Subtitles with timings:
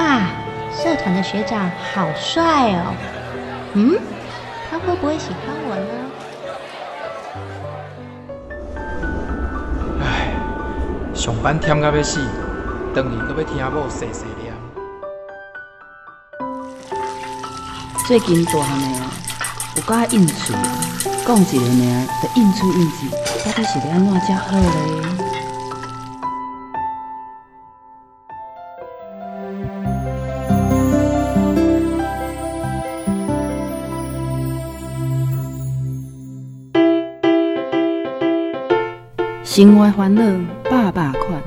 [0.00, 0.24] 哇，
[0.72, 2.94] 社团的学长好帅哦！
[3.74, 4.00] 嗯，
[4.70, 5.92] 他会不会喜欢我呢？
[10.02, 10.32] 唉，
[11.14, 12.26] 上班忝到要死，
[12.94, 14.54] 等于搁要听某碎碎念。
[18.06, 19.04] 最近大汉的哦，
[19.76, 20.54] 有甲应酬，
[21.26, 22.96] 讲一个名，就应出应酬，
[23.44, 25.19] 到底是要安怎才好咧？
[39.60, 40.22] 生活烦恼
[40.70, 41.38] 百百款，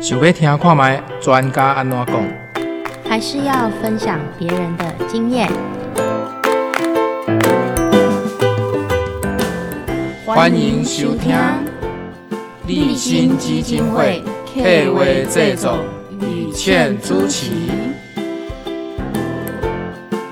[0.00, 2.14] 想要听看卖专家安怎讲？
[3.06, 5.46] 还是要分享别人的经验？
[10.24, 11.36] 欢迎收听
[12.66, 15.80] 立新基金会客话制作，
[16.18, 17.50] 雨倩主持，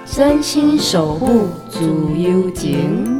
[0.07, 1.85] 真心守护自
[2.17, 3.20] 由情。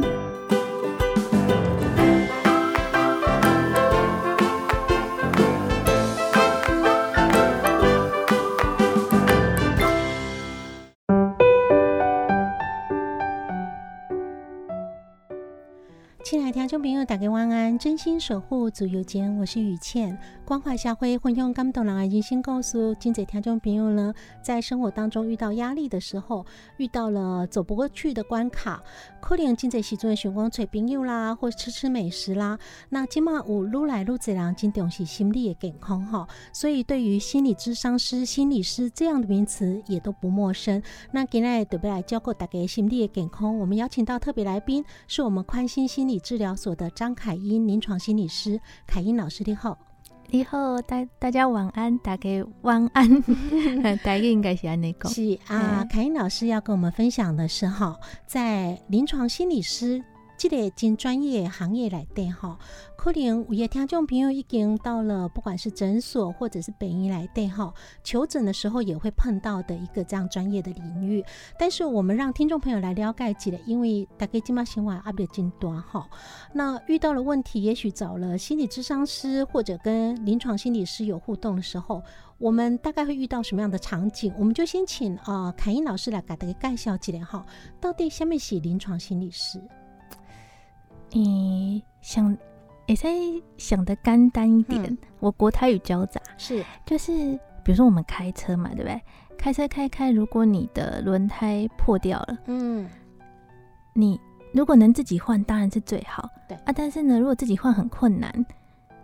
[18.01, 22.95] 晚安，真心守护自由间，我是雨倩，关怀下会，分享感动人的人生故事。
[22.99, 24.13] 今仔听众朋友呢，
[24.43, 26.45] 在生活当中遇到压力的时候，
[26.77, 28.79] 遇到了走不过去的关卡，
[29.19, 32.59] 可能今在时阵想讲找朋友啦，或吃吃美食啦。
[32.89, 40.79] 那今嘛有愈来愈多人真重视心理的健康哈，所以对于心理智商师、心理师这样的名词也都不陌生。
[41.11, 46.87] 那今日特别来教过大家心理的健康，我们邀请到特别来宾，是我们宽心心理治疗所的。
[46.91, 49.77] 张凯英，临床心理师，凯英老师你好，
[50.29, 52.29] 你好，大大家晚安，大家
[52.61, 53.21] 晚安，
[54.03, 60.03] 大家应该是安那个是啊，凯英老师要跟我们分享的是哈，在临床心理师。
[60.41, 62.57] 这个真专业行业来对哈，
[62.97, 67.71] 可能有些听众朋友已经到了，不管是诊所或者是本医来对哈，
[68.03, 71.23] 求诊的时候也会碰到的一个这样专业的领域。
[71.59, 76.09] 但是我们让听众朋友来了解起来，因为大概今嘛新闻阿比较金多哈，
[76.53, 82.01] 那遇到了问题，也许找了心理咨商师或者跟临床心理师有互动的时候，
[82.39, 84.33] 我们大概会遇到什么样的场景？
[84.39, 87.45] 我们就先请啊凯英老师来给大家介绍起来哈，
[87.79, 89.61] 到底下面是临床心理师。
[91.13, 92.37] 你想，
[92.85, 93.09] 也在
[93.57, 94.97] 想的简单一点。
[95.19, 97.11] 我国台语交杂，是就是
[97.63, 99.01] 比如说我们开车嘛，对不对？
[99.37, 102.87] 开车开开，如果你的轮胎破掉了，嗯，
[103.93, 104.19] 你
[104.53, 106.29] 如果能自己换，当然是最好。
[106.47, 108.45] 对啊，但是呢，如果自己换很困难，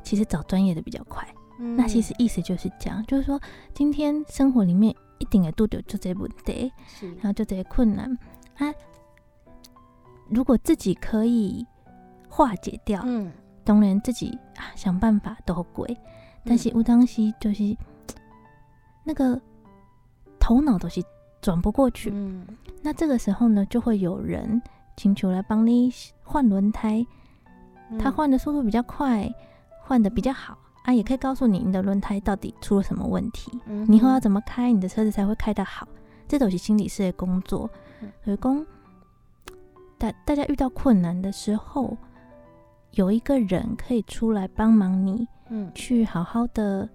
[0.02, 1.28] 其实找专业的比较快。
[1.60, 3.40] 嗯那其实意思就是这样，就是说
[3.74, 6.72] 今天生活里面一定的度就就这问题，
[7.18, 8.18] 然后就这些困难
[8.58, 8.74] 啊，
[10.30, 11.66] 如果自己可以。
[12.38, 13.32] 化解掉，嗯，
[13.64, 15.98] 当然自己啊想办法都贵，
[16.46, 17.76] 但是乌当西就是
[19.04, 19.42] 那个
[20.40, 21.04] 头脑都是
[21.42, 22.46] 转不过去，嗯，
[22.84, 24.62] 那这个时候呢，就会有人
[24.96, 27.04] 请求来帮你换轮胎，
[27.98, 29.28] 他换的速度比较快，
[29.82, 33.52] 换的比较好啊，也可以告诉你你的轮胎到底出了什么问题，
[33.88, 35.88] 你以后要怎么开你的车子才会开得好，
[36.28, 37.68] 这都是心理师的工作，
[38.24, 38.64] 所以工
[39.98, 41.98] 大大家遇到困难的时候。
[42.98, 46.90] 有一个人可以出来帮忙你，嗯，去好好的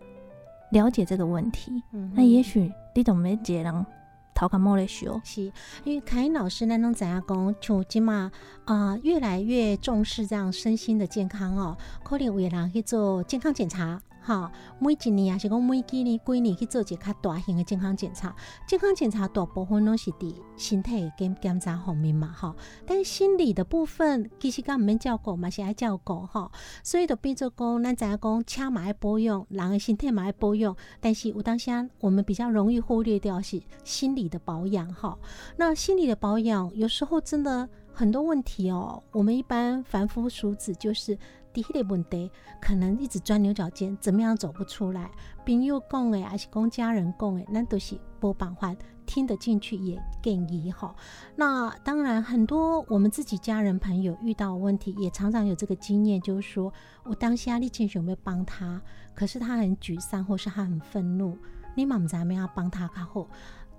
[0.73, 1.81] 了解这个问题。
[1.93, 3.37] 嗯，那也许你都没？
[3.37, 3.87] 接人
[4.35, 5.43] 逃卡莫来修是，
[5.85, 8.33] 因为凯英老师那种怎样讲，像今嘛
[8.65, 14.01] 啊，越来越重视这样身心的健康哦，可能有人去做健康检查。
[14.25, 18.35] 哈，每一年也是讲每几年、几年去做一个较大型的健康检查。
[18.69, 22.55] 健康检查大部分拢是伫身体检检查方面嘛，哈。
[22.87, 26.51] 但心理的部分，其实讲毋免照顾嘛，是爱照顾哈。
[26.85, 30.77] 所以就变做讲，咱知影讲，车嘛爱保养，人的身体嘛爱保养。
[31.01, 35.19] 但是有当下我们比较容易忽略掉是心理的保养哈。
[35.57, 39.03] 那心理的保养，有时候真的很多问题哦。
[39.11, 41.19] 我们一般凡夫俗子就是。
[41.53, 45.11] 第一个问题，可能一直钻牛角尖，怎么样走不出来？
[45.45, 50.95] 朋友讲诶，还是讲家人讲诶，那都是无办法听得进去，也建议哈。
[51.37, 56.73] 那当然，很多我们自己家人朋友遇到问题，也常常有这个经验，就是说
[57.05, 58.81] 我当下立情有没有帮他，
[59.15, 61.37] 可是他很沮丧，或是他很愤怒，
[61.75, 62.89] 你妈妈怎么样帮他？
[62.95, 63.29] 然后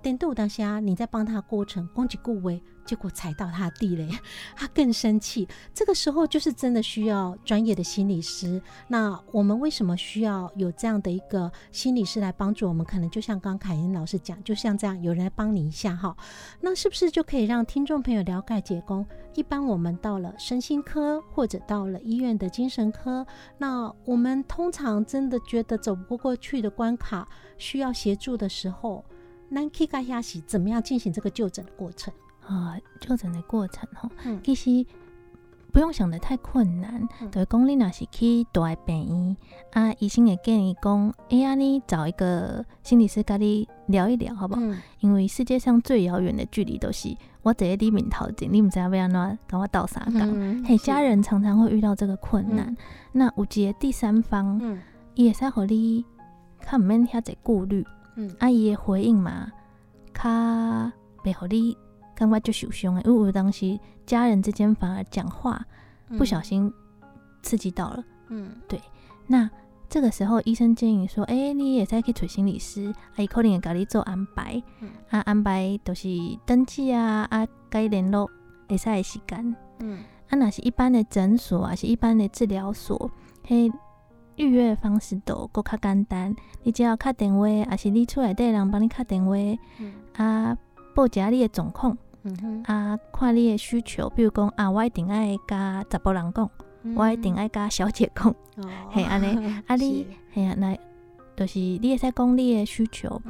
[0.04, 4.06] 等到当下你在帮他过程攻击顾威，结果踩到他地雷，
[4.54, 5.48] 他更生气。
[5.72, 8.60] 这个时候就是真的需要专业的心理师。
[8.86, 12.84] 那我们为什么需要有这样的一个心理师来帮助我们？
[12.84, 16.14] 可能就像刚凯英老师讲，就像这样有人来帮你一下哈，
[16.60, 19.06] 那是不是就可以让听众朋友了解解工？
[19.34, 23.26] 一般我们到了身心科或者到了医院的精神科，
[23.56, 27.26] 那我们通常真的觉得走不过去的关卡，
[27.56, 29.02] 需要协助的时候。
[29.48, 32.12] 那 K 加亚是怎么样进行这个就诊的过程
[32.46, 32.76] 啊？
[33.00, 34.10] 就诊的过程哈，
[34.42, 34.84] 其实
[35.72, 37.08] 不用想的太困难。
[37.30, 39.36] 对，公立那是去大病院
[39.72, 44.62] 啊，医生会建议讲，哎呀，你找一个心理师跟你聊一聊，好不好？
[45.00, 50.64] 因为世界上最遥远的距离都是我坐在你面头前，你毋知要要怎跟我倒啥讲。
[50.64, 52.76] 嘿，家人常常会遇到这个困难。
[53.12, 54.78] 那有一个第三方，
[55.14, 56.04] 伊会使互你
[56.60, 57.84] 看唔免遐侪顾虑。
[58.16, 59.50] 嗯，阿姨的回应嘛，
[60.12, 60.30] 较
[61.22, 61.76] 袂互你
[62.14, 65.64] 感觉就受伤诶，因为有当时家人之间反而讲话
[66.16, 66.72] 不小心
[67.42, 68.04] 刺激到了。
[68.28, 68.80] 嗯，对。
[69.26, 69.50] 那
[69.88, 74.62] 这个时候医生建议说，哎，你也在去找心理师，阿姨可能会甲你做安排。
[74.80, 76.08] 嗯，啊，安排就是
[76.46, 78.30] 登记啊，啊，该联络
[78.68, 79.56] 会使的时间。
[79.80, 83.10] 嗯，啊，若是一般的诊所，啊是一般的治疗所，
[83.44, 83.70] 嘿。
[84.36, 89.34] 预约方式都搁较简单，你只要敲电话，也是你厝内底人帮你敲电话，
[90.16, 90.56] 啊，
[90.94, 91.96] 报一下你的状况，
[92.64, 96.50] 啊，看你的需求，比如讲啊，我一定爱甲查甫人讲，
[96.96, 98.34] 我一定爱甲小姐讲，
[98.94, 100.76] 系，安尼，啊你， 嘿啊，那。
[101.36, 103.20] 就是你也在讲你的需求，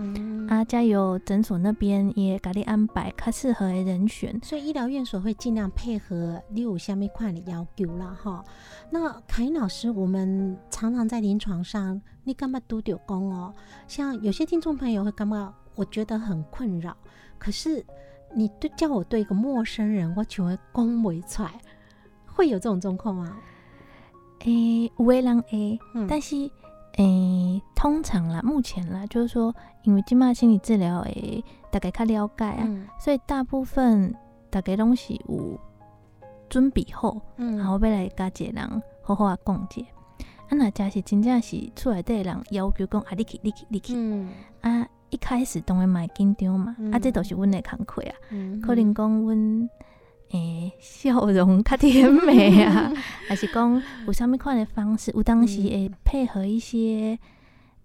[0.49, 8.45] 啊，加油诊所那边也给你安排较适合的人选，所以医疗院所会尽量配合你有下面款的要求啦，哈。
[8.91, 13.55] 那凯英老师，我们常常在临床上，你干嘛都丢工哦？
[13.89, 15.55] 像有些听众朋友会干嘛？
[15.75, 16.95] 我觉得很困扰。
[17.39, 17.85] 可是
[18.35, 21.59] 你对叫我对一个陌生人，我就会恭维出来，
[22.27, 23.35] 会有这种状况吗？
[24.41, 26.51] 诶，有的人会，但是。
[26.97, 32.69] 诶，通常啦，目前啦，就是说，因为今嘛心理治疗诶，大概较了解啊，
[32.99, 34.15] 所以大部分
[34.51, 35.59] 大概拢是有
[36.49, 39.85] 准备好，然后要来甲一个人好好啊讲解。
[40.49, 43.95] 啊，若真是真正是厝内底的人要求讲啊，你去，你去，你去，
[44.61, 48.15] 啊，一开始当然蛮紧张嘛，啊，这都是阮的工课啊，
[48.63, 49.69] 可能讲阮。
[50.35, 52.93] 诶，笑容较甜美啊，
[53.29, 55.13] 还是讲有啥物款的方式？
[55.13, 57.17] 有当时会配合一些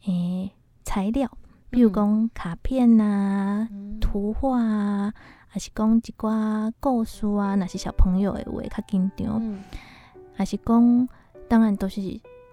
[0.06, 0.50] 诶
[0.84, 1.30] 材料，
[1.70, 3.70] 比如讲卡片啊、
[4.02, 5.14] 图画啊，
[5.48, 9.40] 还是讲一寡故事啊，那是小朋友的话较紧张，
[10.34, 11.08] 还是讲
[11.48, 12.02] 当然都是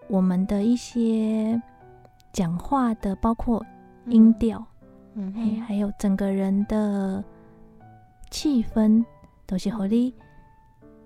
[0.08, 1.58] 我们的一些
[2.34, 3.64] 讲话的，包括
[4.08, 4.62] 音调，
[5.14, 5.32] 嗯，
[5.66, 7.24] 还有整个人的
[8.30, 9.02] 气氛。
[9.46, 10.12] 都是和你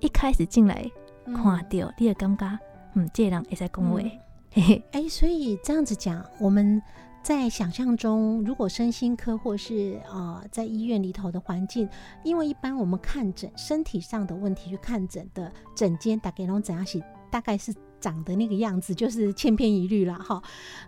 [0.00, 0.90] 一开始进来
[1.26, 2.58] 看到，你的感觉
[2.94, 4.18] 嗯，这人会在恭维。
[4.90, 6.82] 哎，所以这样子讲，我们
[7.22, 11.88] 在想象中，如果身心科或是啊，在医院里头的环境，
[12.24, 17.00] 因为一般我们看诊身体上的问题去看诊的诊间，大概拢怎样写
[17.30, 20.42] 大概是长的那个样子， 就是千篇一律了哈。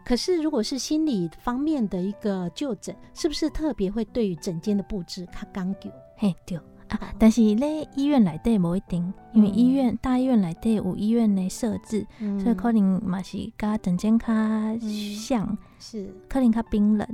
[0.04, 5.88] 可是如果是心理方面的一个就诊，是不是特别会对于诊间的布置看讲究？
[6.16, 6.58] 嘿，对。
[7.18, 12.06] 但是咧，医院内底无一定，因为医院大医院内底有医院的设置，
[12.42, 14.26] 所以可能嘛是甲整间较
[15.16, 16.12] 像，是。
[16.28, 17.06] 可能较冰冷。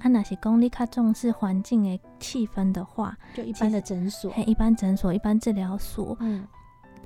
[0.00, 6.46] 啊，若是讲你较重视环境的气氛的话，就一般的诊所，一般诊所、一般治疗所，嗯，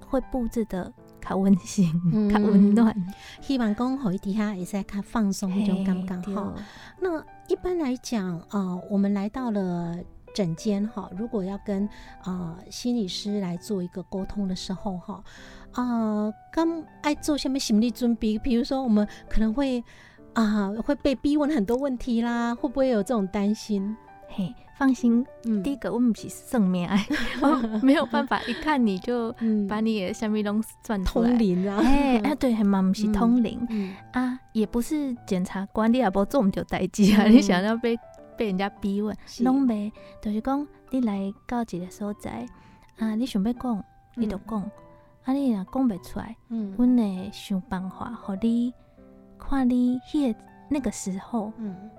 [0.06, 0.92] 会布置的
[1.26, 1.90] 较温馨、
[2.30, 2.94] 较温暖。
[3.40, 6.52] 希望讲好一底下也是较放松那种感觉哈。
[7.00, 7.18] 那
[7.48, 9.96] 一般来讲啊，我们来到了。
[10.34, 11.88] 诊间哈，如果要跟
[12.22, 15.22] 啊心理师来做一个沟通的时候哈，
[15.72, 19.82] 啊，刚爱做下面心理准备，比如说我们可能会
[20.34, 23.96] 啊会被逼问很多问题啦，会不会有这种担心？
[24.34, 25.26] 嘿，放心，
[25.62, 27.06] 第一个我们是正面爱，
[27.82, 29.30] 没有办法一看你就
[29.68, 33.60] 把你的下面拢算通灵啊，哎，啊 对，还蛮是通灵。
[34.12, 37.98] 啊，也不是检察官，你也不做我们就代志啊，你想要被。
[38.36, 42.46] 被人家逼问，拢袂，就是讲你来到一个所在，
[42.98, 43.84] 啊，你想要讲，
[44.14, 44.60] 你就讲，
[45.24, 48.72] 啊，你若讲袂出来，嗯，阮会想办法，互你
[49.38, 51.90] 看你迄个那个时候，嗯，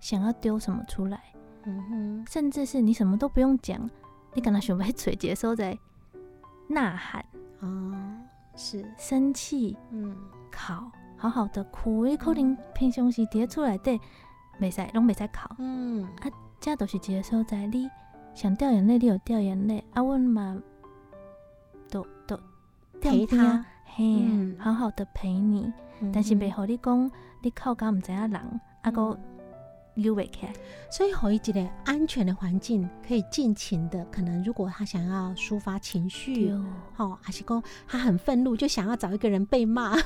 [0.00, 1.20] 想要丢什么出来，
[1.64, 3.88] 嗯哼，甚至是你什么都不用讲，
[4.34, 5.76] 你敢若想要找一个所在
[6.68, 7.24] 呐喊，
[7.60, 7.94] 哦，
[8.54, 8.84] 是。
[8.96, 10.16] 生气，嗯，
[10.50, 10.72] 哭，
[11.16, 14.00] 好好的哭，你可能平常时伫咧厝内底。
[14.60, 15.54] 袂使，拢袂使哭。
[15.58, 17.88] 嗯，啊，这都是一个所在，你
[18.34, 20.62] 想掉眼泪，你有掉眼泪，啊，阮嘛
[21.90, 22.38] 都都
[23.00, 24.24] 陪他，嘿，
[24.58, 25.72] 好好的陪你，
[26.12, 27.10] 但是袂互你讲，
[27.42, 29.18] 你哭甲毋知影人，啊个。
[29.98, 30.48] U 未开，
[30.90, 34.04] 所以可以一个安全的环境，可以尽情的。
[34.12, 36.52] 可能如果他想要抒发情绪，
[36.96, 39.96] 哦，还是讲他很愤怒，就想要找一个人被骂，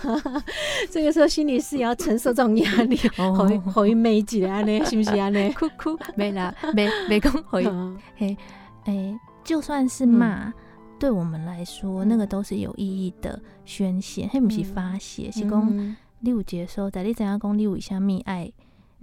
[0.91, 4.83] 这个时候心理师也要承受这种压力，可以可以没几安呢？
[4.87, 5.51] 是不是安呢？
[5.53, 7.69] 哭哭没啦，没没讲 可以。
[8.17, 8.37] 嘿，
[8.85, 10.53] 哎，就算是骂，
[10.99, 18.51] 对我们来说，那个都是有意义的宣泄，嘿，不是发泄，是讲你有接受，在你怎样讲，你有一下溺爱。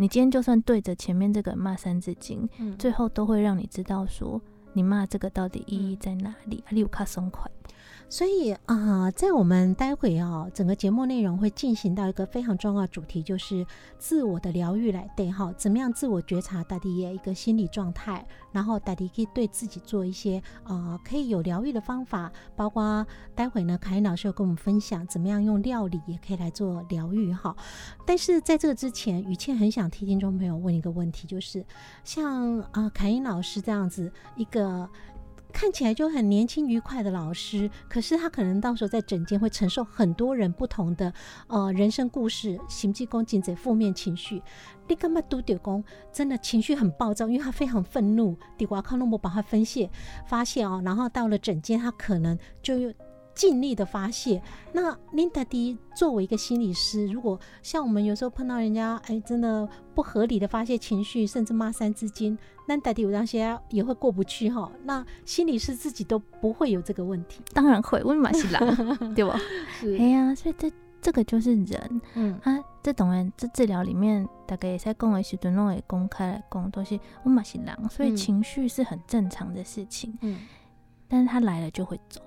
[0.02, 4.42] 你今天就算对着前面这个骂三字经，最后都会让你知道说，
[4.72, 6.64] 你骂这个到底意义在哪里？
[6.70, 7.52] 你有卡松快。
[8.12, 13.64] 所以啊，在我们待会啊，整个节目内容会进行到一个非常重要的主题，就是
[14.00, 27.56] 自我的疗愈来对哈，怎么样自我觉察到底一个心理状态，然后到底可以对自己做一些呃可以有疗愈的方法，包括待会呢，凯老师有跟我们分享怎么样用料理也可以来做疗愈哈。
[28.08, 31.64] 但是在这个之前，雨倩很想替听众朋友问一个问题，就是
[32.04, 34.90] 像啊凯英老师这样子一个。
[35.52, 41.14] 看起来就很年轻愉快的老师，可是他可能到时候在诊间会承受很多人不同的
[41.48, 44.42] 呃人生故事，行迹公进者负面情绪。
[44.88, 49.90] 你干嘛都丢工真的情绪很暴躁，因为他非常愤怒，地瓜康诺姆把他分泄
[50.28, 52.76] 发泄哦，然后到了诊间，他可能就。
[53.40, 54.42] 尽力的发泄。
[54.74, 59.66] 那 Linda 迪作为一个心理师，如果像我们有时候碰到人家，哎，真的
[59.96, 64.70] 不合理的发泄情绪，甚至骂三字经，Linda 迪有那些也会过不去哈。
[64.84, 68.60] 那心理师自己都不会有这个问题， 当然会，为嘛是狼，
[69.16, 69.40] 对吧？
[69.98, 70.70] 哎呀，所以这
[71.02, 80.42] 这个就是人，嗯啊，这种人这治疗里面大概也在讲的时阵，拢会公开来讲，都是我嘛是狼，所以情绪是很正常的事情，嗯，
[81.08, 82.20] 但是他来了就会走。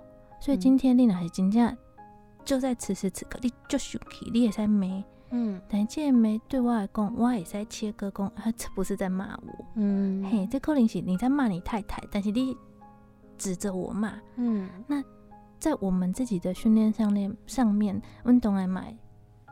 [0.42, 1.76] 所以今天你若是真正
[2.44, 4.88] 就在此时此刻，你就生气，你也在骂，
[5.30, 12.56] 嗯，但是这骂对我来讲，我也在切割，讲啊，这不是在骂我，嗯，嘿，这可能是你在骂你太太，但是你
[13.38, 15.00] 指着我骂，嗯，那
[15.60, 18.92] 在我们自己的训练上面，上面运动来买，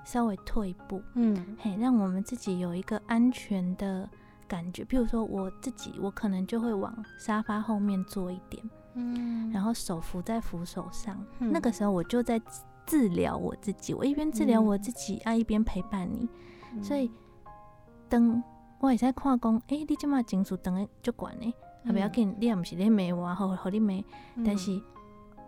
[0.05, 4.11] 稍微退一步，嗯，嘿，让我们自己有一个安全的
[4.49, 8.61] 感觉，比如说我自己，我可能就会往沙发后面坐一点。
[8.95, 12.41] 嗯，然后手扶在扶手上，那个时候我就在
[12.87, 16.29] 治疗我自己，我一边治疗我自己啊，一边陪伴你。
[16.83, 17.11] 所以，
[18.09, 18.43] 等
[18.79, 21.53] 我也在看讲，哎，你这么情绪等就管呢，
[21.85, 23.95] 啊不要紧，你也不是咧骂我，好好你骂，
[24.45, 24.81] 但是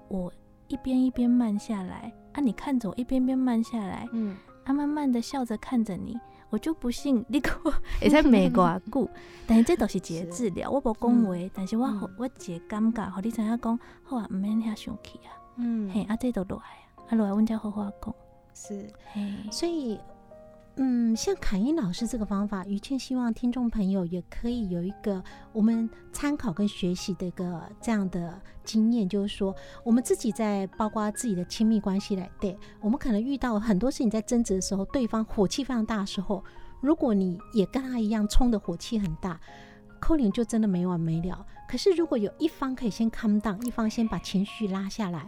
[0.09, 0.33] 我
[0.69, 6.17] 一边一边慢下来啊，你看着我一边边慢下来，嗯，啊慢慢的笑着看着你。
[6.53, 7.51] 我就不信你个
[7.99, 9.09] 会在美国 久，
[9.47, 16.65] 但是这都是一个治疗，我无讲话，但是我我一个感觉，互你知影讲，好啊，毋免遐生气啊，嗯，嘿，啊，这都落来
[17.07, 18.15] 啊，啊，落来阮才好好讲，
[18.53, 19.99] 是，嘿，所以。
[20.77, 36.43] 嗯，像凯英老师这个方法，于倩希望听众朋友也可以有一个我们参考跟学习的一个这样的经验，就是说，我们自己在包括自己的亲密关系来对，我们可能遇到很多事情在争执的时候，对方火气非常大的时候，
[36.81, 39.39] 如果你也跟他一样冲的火气很大，
[40.01, 41.47] 扣脸就真的没完没了。
[41.69, 45.27] 可是如果有一方可以先 calm down，一方先把情绪拉下来。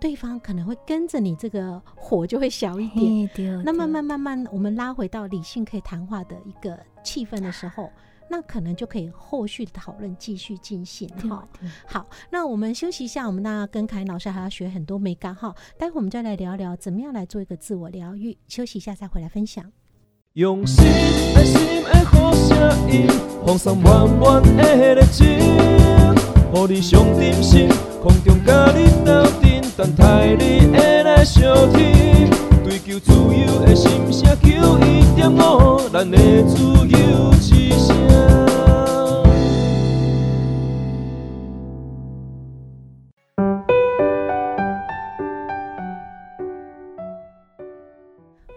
[0.00, 2.88] 对方可能会跟着你，这个火就会小一
[3.28, 3.62] 点。
[3.64, 7.90] 那慢慢慢慢，我们拉回到理性可以谈话的一个气氛的时候，
[8.30, 11.08] 那可能就可以后续的讨论继续进行。
[11.28, 11.46] 哈，
[11.86, 15.54] 好，那我们休息一下，我们那跟凯老师还要学很多美感哈。
[15.76, 18.36] 待会我们再来聊聊怎么样来做一个自我疗愈。
[18.46, 19.64] 休息一下再回来分享。
[20.34, 20.84] 用心
[21.34, 22.56] 爱心的好声
[22.92, 23.08] 音，
[23.44, 27.68] 放上满满的热情，予你上点心，
[28.00, 29.37] 空中甲你斗阵。
[29.78, 32.28] 等待你会来相听，
[32.64, 36.58] 追求自由的心声，求一点五，咱的自
[36.88, 37.96] 由之声。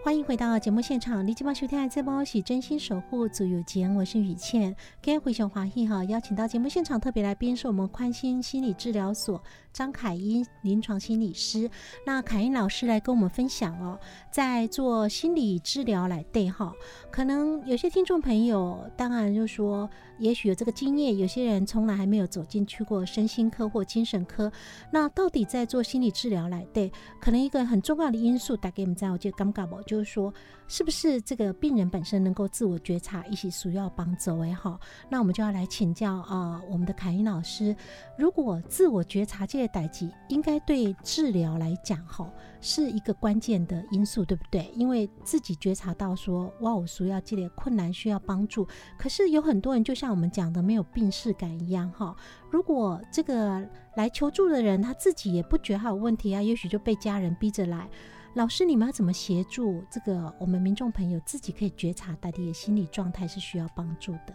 [0.04, 4.74] 欢迎回到节目现场，你今晚收听的这波是真心守护自由节，我是雨倩。
[5.00, 9.40] 今天回想华裔哈，邀请到节目现场特别来宾是我们宽心心理治疗所
[9.72, 11.70] 张凯英临床心理师。
[12.06, 13.98] 那凯英老师来跟我们分享哦，
[14.30, 16.72] 在做心理治疗来对哈，
[17.10, 19.88] 可能有些听众朋友当然就说，
[20.18, 24.50] 也许有这个经验，有些人从来还没有走进去过身心科或精神科。
[24.90, 30.32] 那到底在做心理治疗来对，可能一个很重要的因素，大概我们在我就尴尬不，就是说。
[30.68, 34.40] 是不是这个病人本身能够自我觉察，一起需要帮助？
[34.40, 37.76] 哎，好，那我们就要来请教啊，我们的凯英老师，
[38.16, 44.70] 如果自我觉察这些代际，应该对治疗来讲，哈，是一个关键的因素，对不对？
[44.74, 48.66] 因为自己觉察到说，哇，我需要积累困难，需要帮助，
[48.98, 52.14] 可是有很多人就像我们讲的，没有病视感一样，哈。
[52.50, 53.66] 如果这个
[53.96, 57.88] 来求助的人他自己也不觉得有问题啊，也许就被家人逼着来。
[58.34, 64.34] 老师，你们要怎么协助这个我们民众朋友自己可以觉察到底的心理状态是需要帮助的？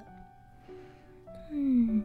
[1.50, 2.04] 嗯，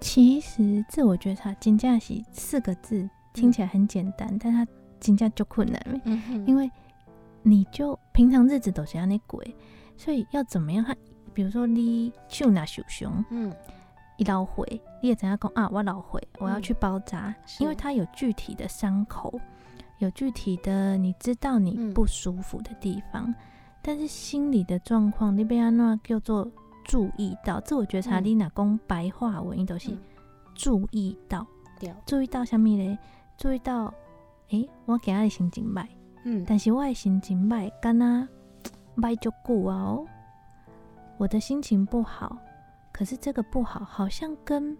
[0.00, 4.66] 其实自我觉察，金价喜四个字听起来很简单，但它
[5.00, 6.00] 金价就困难，
[6.46, 6.70] 因为
[7.42, 9.54] 你就平常日子都是那鬼，
[9.96, 10.84] 所以要怎么样？
[10.84, 10.94] 他
[11.32, 13.52] 比如说你手拿手熊，嗯，
[14.16, 14.64] 一老回，
[15.02, 15.68] 你也怎样讲啊？
[15.72, 19.38] 我老回，我要去包扎，因为它有具体的伤口。
[19.98, 23.34] 有具体的，你知道你不舒服的地方，
[23.80, 26.46] 但是心理的状况，你被安那叫做
[26.86, 28.20] 注意到自我觉察。
[28.20, 29.90] 你哪讲白话文都是
[30.54, 31.46] 注意到，
[32.06, 32.96] 注意到什么嘞？
[33.36, 33.92] 注意到，
[34.50, 35.86] 诶，我今日心情歹，
[36.24, 38.26] 嗯，但是我的心情歹，干那
[38.96, 40.06] 歹就久啊哦，
[41.18, 42.38] 我的心情不好，
[42.92, 44.76] 可是这个不好好像跟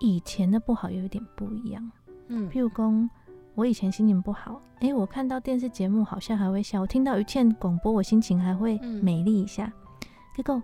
[0.00, 1.90] 以前的不好有一点不一样，
[2.26, 3.08] 嗯，譬如讲。
[3.54, 9.72] 我以前心情不好，哎，我看到电视节目好像还会笑，我听到一倩广播，我心情还会美丽一下。
[10.36, 10.62] 结果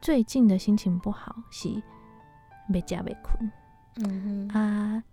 [0.00, 1.68] 最近的心情不好是
[2.66, 3.50] 没加没困，
[3.96, 4.58] 嗯哼。
[4.58, 5.04] 啊，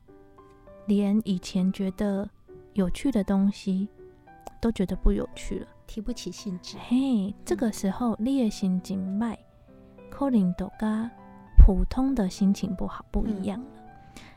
[0.85, 2.29] 连以前觉得
[2.73, 3.87] 有趣的东西
[4.61, 6.77] 都觉得不有趣了，提不起兴致。
[6.87, 9.37] 嘿，这个时候你的心情脉
[10.09, 11.09] 可能都跟
[11.57, 13.67] 普通的心情不好不一样了。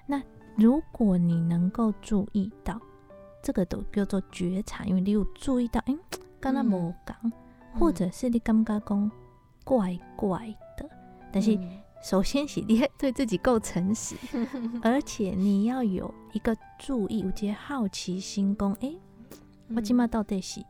[0.04, 0.20] 那
[0.56, 2.80] 如果你能够注意到，
[3.40, 5.96] 这个都叫做觉察，因为你有注意到，哎，
[6.40, 7.32] 刚刚无讲，
[7.78, 9.10] 或者是你刚刚讲
[9.64, 10.88] 怪怪的，
[11.32, 11.58] 但是
[12.02, 14.16] 首先是你对自己够诚实，
[14.82, 18.94] 而且你要有一个注意，有些好奇心，讲，哎，
[19.74, 20.64] 我今嘛到底是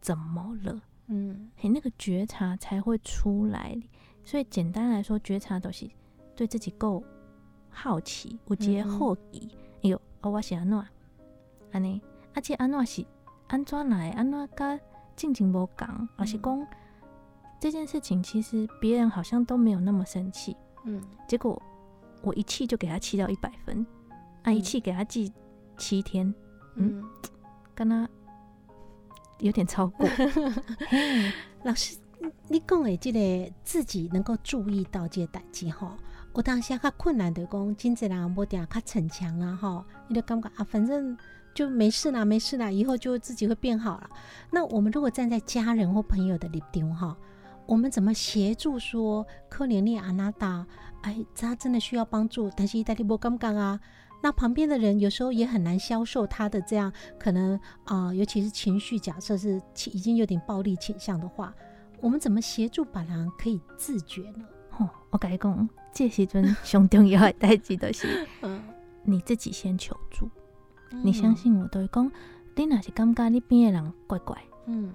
[0.00, 0.80] 怎么了？
[1.08, 3.76] 嗯，嘿，那个觉察才会出来。
[4.24, 5.90] 所以简单来说，觉察都是
[6.34, 7.02] 对自己够。
[7.68, 9.50] 好奇，有一个好奇，
[9.82, 10.86] 哎呦，我是安怎？
[11.72, 12.00] 安尼，
[12.32, 13.04] 而且安怎是
[13.48, 14.10] 安怎来？
[14.10, 14.80] 安怎甲
[15.16, 16.66] 静静无讲，而是讲
[17.64, 21.58] 这件事情，其实别人好像都没有那么生气，嗯，结果
[22.20, 23.86] 我一气就给他气到一百分，
[24.42, 25.32] 啊，一气给他记
[25.78, 26.34] 七天，
[26.74, 27.02] 嗯，
[27.74, 28.06] 跟他
[29.38, 30.06] 有点超过。
[31.64, 31.96] 老师，
[32.48, 35.96] 你讲的这个自己能够注意到这个代志哈？
[36.34, 41.16] 我当下较困难的讲，经济人无定较逞强啊，吼，你就感觉啊，反正
[41.54, 44.10] 就没事啦，没事啦，以后就自己会变好了。
[44.50, 47.16] 那我们如果站在家人或朋友的立场哈，
[47.66, 50.66] 我们怎么协助说，可怜你阿娜达，
[51.02, 53.80] 哎，他真的需要帮助，但是意大利无感觉啊？
[54.22, 59.60] 那旁边的人有时候也很难销售他的这样可能啊，尤其是情绪，假设是
[59.92, 61.54] 已经有点暴力倾向的话，
[62.00, 64.44] 我们怎么协助把人可以自觉呢？
[64.70, 68.26] 吼，我甲你讲，这时阵上重要的代志就是，
[69.04, 70.28] 你自己先求助。
[71.02, 72.10] 你相信我，都会讲，
[72.56, 74.92] 你若是感觉你边的人怪怪，嗯，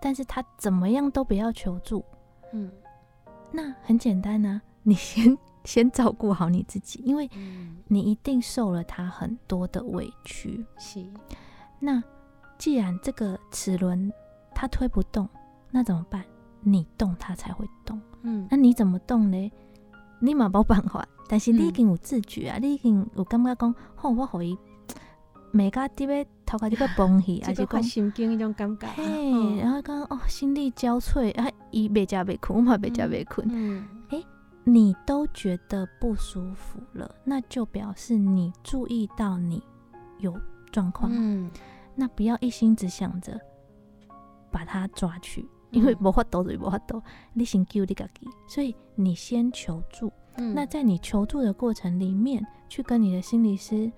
[0.00, 2.04] 但是他怎么样都不要求助，
[2.52, 2.70] 嗯，
[3.52, 7.28] 那很简单啊， 你先先照顾好你自己，因为
[7.86, 10.64] 你一定受了他很多的委屈。
[10.78, 11.04] 是，
[11.78, 12.02] 那
[12.58, 14.12] 既然这个齿轮
[14.54, 15.28] 它推不动，
[15.70, 16.24] 那怎么办？
[16.62, 18.00] 你动，它才会动。
[18.22, 19.52] 嗯，那你怎么动呢？
[20.20, 24.56] 你嘛无办法，但是你已经有自觉啊，你已经有感觉讲，吼，我可以
[25.52, 28.86] 每家滴要头壳滴要崩起， 还是讲心经一种感觉。
[28.88, 33.46] 嘿，然后讲哦，心力交瘁，啊，伊未食未困，我嘛未食未困。
[33.50, 34.22] 嗯，哎，
[34.64, 39.62] 你都觉得不舒服了，那就表示你注意到你
[40.18, 40.38] 有
[40.70, 41.10] 状况。
[41.14, 41.50] 嗯，
[41.94, 43.38] 那不要一心只想着
[44.50, 45.48] 把它抓去。
[45.72, 47.00] 因为无法度就无法度，
[47.32, 50.12] 你先救你自己，所以你先求助。
[50.36, 53.88] 嗯那在你求助的过程里面，去跟你的心理师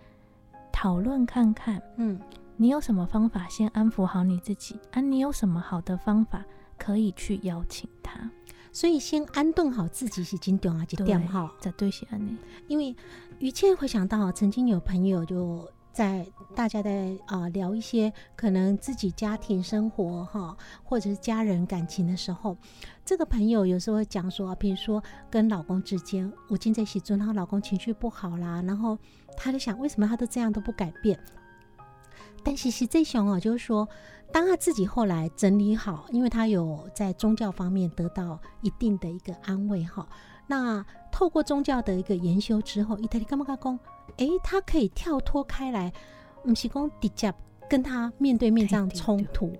[0.72, 2.18] 讨论看看，嗯，
[2.56, 4.80] 你有什么方法先安抚好你自己？
[4.92, 6.44] 啊，你有什么好的方法
[6.78, 8.30] 可以去邀请他？
[8.72, 11.52] 所以先安顿好自己是真重要一点哈。
[11.60, 12.96] 绝对是安尼，因为
[13.38, 15.68] 于倩回想到曾经有朋友就。
[15.92, 22.56] 在大家在啊聊一些可能自己家庭生活哈，或者是家人感情的时候，
[23.04, 28.98] 这个朋友有时候会讲说，比如说跟老公之间，我今在洗尊，然后老公情绪不好啦，然后
[29.36, 31.18] 他就想为什么他都这样都不改变？
[32.42, 33.88] 但其实这熊哦，就是说，
[34.32, 40.08] 当他自己后来整理好，因为他有在宗教方面得到一定的一个安慰哈，
[40.52, 43.78] 那透过宗教的一个研修之后，意大利干嘛干工？
[44.18, 45.90] 哎，他可以跳脱开来，
[46.42, 47.32] 不是讲直接
[47.70, 49.50] 跟他面对面这样冲突。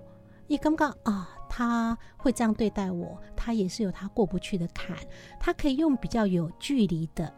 [0.45, 4.95] 也刚刚啊，他会这样对待我，他也是有他过不去的坎。
[5.39, 7.33] 他可以用比较有距离的，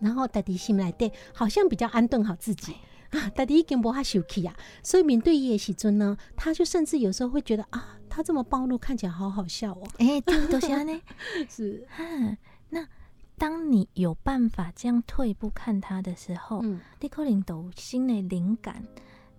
[0.00, 2.74] 然后带底心来对，好像比较安顿好自己
[3.10, 3.30] 啊。
[3.30, 4.52] 带底已经无他受气啊，
[4.82, 9.82] 所以面对叶喜尊呢，他就甚至有时候会觉得啊，他这么暴露看起来好好笑哦。
[9.98, 11.00] 哎，这都是呢，
[11.48, 11.86] 是
[12.68, 12.86] 那。
[13.38, 16.62] 当你有办法这样退步看他的时候，
[17.00, 18.82] 你可能都新的灵感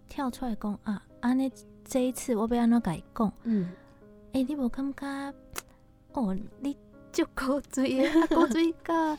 [0.08, 1.52] 跳出来讲啊，安尼
[1.84, 3.34] 这一次我要安怎改讲？
[3.42, 3.72] 嗯，
[4.34, 5.34] 哎，你无感觉？
[6.14, 6.78] 哦，你
[7.12, 9.18] 足够嘴 啊，够嘴个，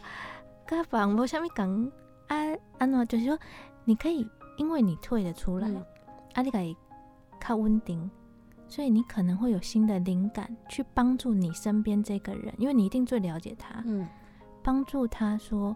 [0.64, 1.92] 个房无虾米讲
[2.28, 2.36] 啊？
[2.78, 3.36] 安怎就是说，
[3.84, 4.24] 你可以
[4.58, 5.68] 因为你退了出来，
[6.34, 6.76] 啊，你可以
[7.44, 8.08] 较稳定，
[8.68, 13.82] 所以你可能会有新的灵感去帮助你身边这个人，因为你一定最了解他。
[13.86, 14.06] 嗯。
[14.62, 15.74] 帮助他说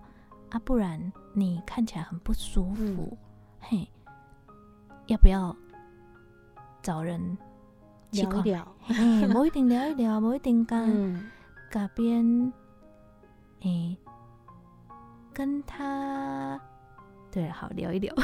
[0.50, 3.16] 啊，不然你看起来很不舒服，
[3.58, 3.88] 嘿，
[5.06, 5.56] 要不要
[6.82, 7.38] 找人
[8.10, 8.76] 聊一聊？
[8.84, 11.30] 嘿，不一定聊一聊，不一定跟
[11.70, 12.52] 改边，
[13.60, 13.96] 诶，
[15.32, 16.60] 跟他。
[17.32, 18.14] 对，好聊一聊。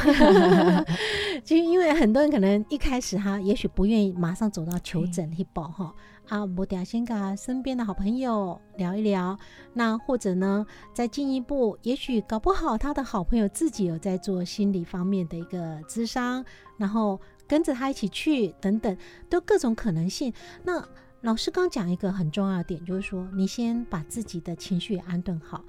[1.42, 5.94] 其实，因为很多人可能一开始哈，也许不愿意马上走到求诊去报哈
[6.28, 9.38] 啊，我等下先跟身边的好朋友聊一聊。
[9.72, 16.44] 那或者呢，再进一步，也许搞不好他的好朋友自己有在做心理方面的一个咨商，
[16.76, 18.94] 然后跟着他一起去等等，
[19.30, 20.30] 都各种可能性。
[20.62, 20.86] 那
[21.22, 25.64] 老师刚讲一个很重要的点，就是说，你先把自己的情绪安顿好。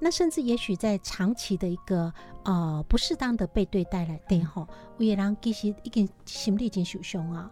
[0.00, 2.12] 那甚至也许在长期的一个
[2.44, 7.50] 呃不适当的被对待来对吼，有人其实已经心理已经受伤啊。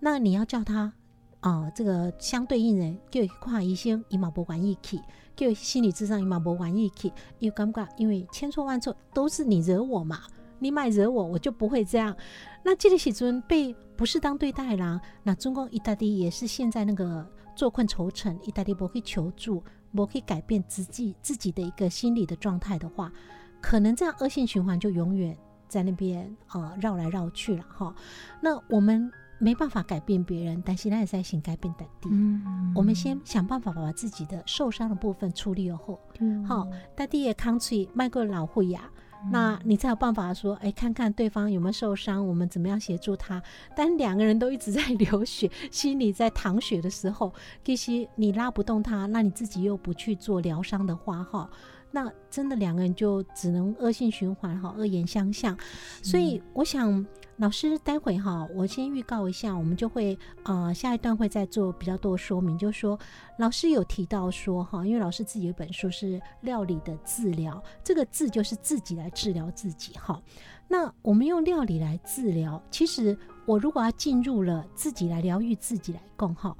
[0.00, 0.92] 那你要叫他
[1.40, 4.98] 啊，这个相对应人叫看医生，伊嘛无愿意去；
[5.34, 7.08] 叫心理智商，伊嘛无愿意去。
[7.38, 10.20] 因为感觉，因为千错万错都是你惹我嘛，
[10.58, 12.16] 你卖惹我，我就不会这样。
[12.62, 19.62] 那这个时阵被不适当对待啦，那中共意大利也是现在那个坐困愁城，意大利不会求助。
[19.92, 23.12] 我可以改变自己自己的一个心理的状态的话，
[23.60, 27.94] 可能这样恶性循环就永远在那边呃绕来绕去了哈。
[28.40, 32.08] 那我们没办法改变别人，但是那也在行改变本地。
[32.10, 35.98] 嗯，我们先想办法把自己的受伤的部分处理后，
[36.46, 38.90] 好，大地也康脆迈过老会呀。
[39.30, 43.42] 那你才有办法说，哎，看看对方有没有受伤，我们怎么样协助他？
[43.76, 47.32] 但两个人都一直在 流血，心里在淌血的时候，
[47.64, 51.50] 其实你拉不动他，那你自己又不去做疗伤的话，哈，
[51.90, 55.56] 那真的两个人就只能恶性循环，哈，恶言相向。
[56.02, 57.04] 所以我想。
[57.38, 62.98] 老师，待会哈，我先预告一下，我们就会呃下一段会再做比较多说明，就是说
[63.38, 70.20] 老师有提到说哈，因为老师自己有本书是料理的治疗，这个治就是自己来治疗自己哈。
[70.66, 76.56] 那我们用料理来治疗，其实我如果要进入了自己来疗愈自己来共哈，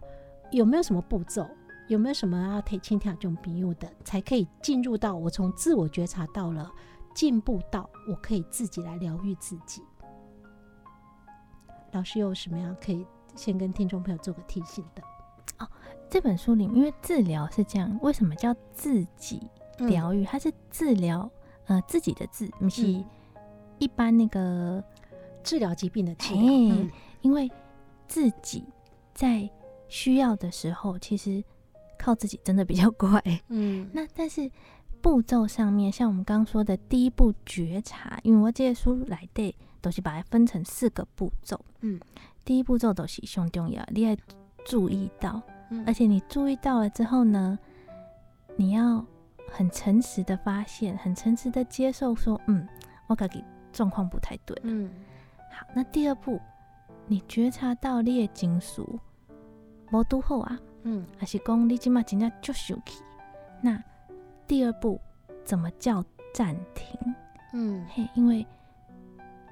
[0.53, 1.45] 有没有什么步骤？
[1.89, 6.71] 有没有什么要提前调这种比喻的，才可以进入到我从自我觉察到了
[7.15, 9.83] 进步到我可以自己来疗愈自己？
[11.93, 15.03] 老师有什么样可以先跟听众朋友做个提醒的？
[15.59, 15.69] 哦，
[16.11, 19.41] 这本书里，因为治疗是这样，为什么叫自己
[19.79, 20.25] 疗愈？
[20.25, 21.31] 它是治疗，
[21.67, 23.03] 呃，自己的治，不是
[23.79, 24.83] 一般那个
[25.43, 26.43] 治疗疾病的治疗。
[27.23, 27.51] 因为
[28.07, 28.65] 自己
[29.15, 29.49] 在
[29.89, 31.43] 需要的时候，其实
[31.99, 33.21] 靠自己真的比较快。
[33.49, 34.51] 嗯， 那但是
[35.01, 39.55] 步骤上面，像我们刚刚说的第一步觉察，因为我这书来对。
[39.81, 41.59] 都是把它分成四个步骤。
[41.81, 42.01] 嗯，
[42.45, 44.17] 第一步骤都是胸重要，你要
[44.65, 45.41] 注意到，
[45.87, 47.59] 而且你注意到了之后呢，
[48.57, 49.05] 你要
[49.51, 52.67] 很诚实的发现，很诚实的接受，说，嗯，
[53.07, 54.57] 我感觉状况不太对。
[54.63, 54.91] 嗯，
[55.51, 56.41] 好，那第二步，
[57.07, 58.83] 你觉察到你的情绪
[59.93, 63.03] 无拄好啊，嗯，还是讲你今嘛真正就生气，
[63.63, 63.83] 那
[64.47, 65.01] 第二步
[65.45, 67.15] 怎么叫暂停？
[67.53, 68.47] 嗯，嘿，因为。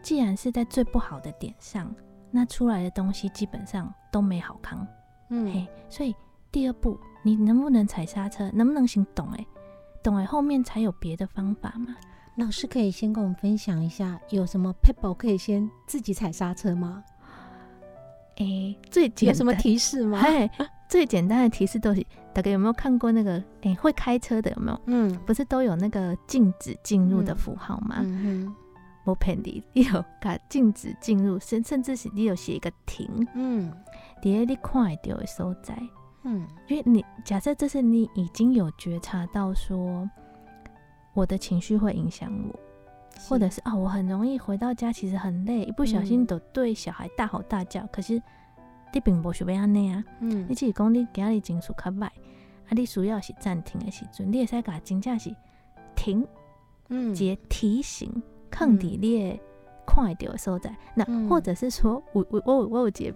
[0.06, 1.92] 既然是在最不好的点上，
[2.30, 4.86] 那出来的东西基本上都没好康，
[5.30, 6.14] 嗯嘿，所以
[6.52, 8.48] 第二步，你能不能踩刹车？
[8.54, 9.28] 能不能行动？
[9.32, 9.44] 哎，
[10.04, 11.96] 懂哎，后面才有别的方法嘛。
[12.36, 17.02] 老师可以先跟我们分享一下，有什么 people 可以先自己踩刹车吗？
[18.36, 20.22] 哎，最有什么提示吗？
[20.88, 23.42] 最简单的提示都是，大家有没有看过那个？
[23.62, 24.80] 哎，会开车的有没有？
[24.86, 27.96] 嗯，不是都有那个禁止进入的符号吗？
[28.02, 28.54] 嗯
[29.06, 33.08] 我骗你，你有甲禁止进入，甚甚至是你有写一个停。
[33.34, 33.72] 嗯，
[34.20, 35.74] 伫你看到的所在。
[36.24, 40.06] 嗯，因为你假设这是你已经有觉察到说。
[41.14, 42.60] 我的情绪会影响我，
[43.26, 47.86] 或者是啊，我很容易回到家，其实很累，一不小心都对小孩大吼大叫。
[47.86, 48.20] 可是
[48.92, 52.12] 你并不是要安尼啊，嗯，你只是讲你今日情绪较歹，啊，
[52.72, 55.34] 你需要是暂停的时阵，你会使甲真正是
[55.94, 56.22] 停，
[56.90, 59.40] 嗯，接提醒，抗底列
[59.86, 60.74] 看到的所在。
[60.94, 63.14] 那或者是说，我我我我有个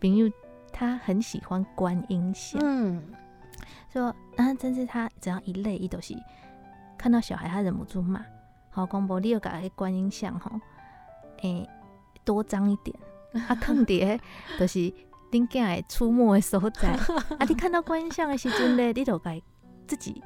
[0.00, 0.30] 朋友，
[0.72, 3.02] 他很喜欢观音像，嗯，
[3.92, 6.14] 说啊，真是他只要一累，一都是。
[6.98, 8.24] 看到小孩，他忍不住骂
[8.70, 10.50] ：“好，公婆，你要改观音像吼，
[11.42, 11.68] 诶，
[12.24, 12.96] 多脏一点。
[13.48, 14.20] 啊，坑爹，
[14.58, 14.78] 就是
[15.30, 16.90] 恁囝会出没的所在。
[16.90, 19.40] 啊，你看到观音像的时阵咧，你就该
[19.86, 20.22] 自己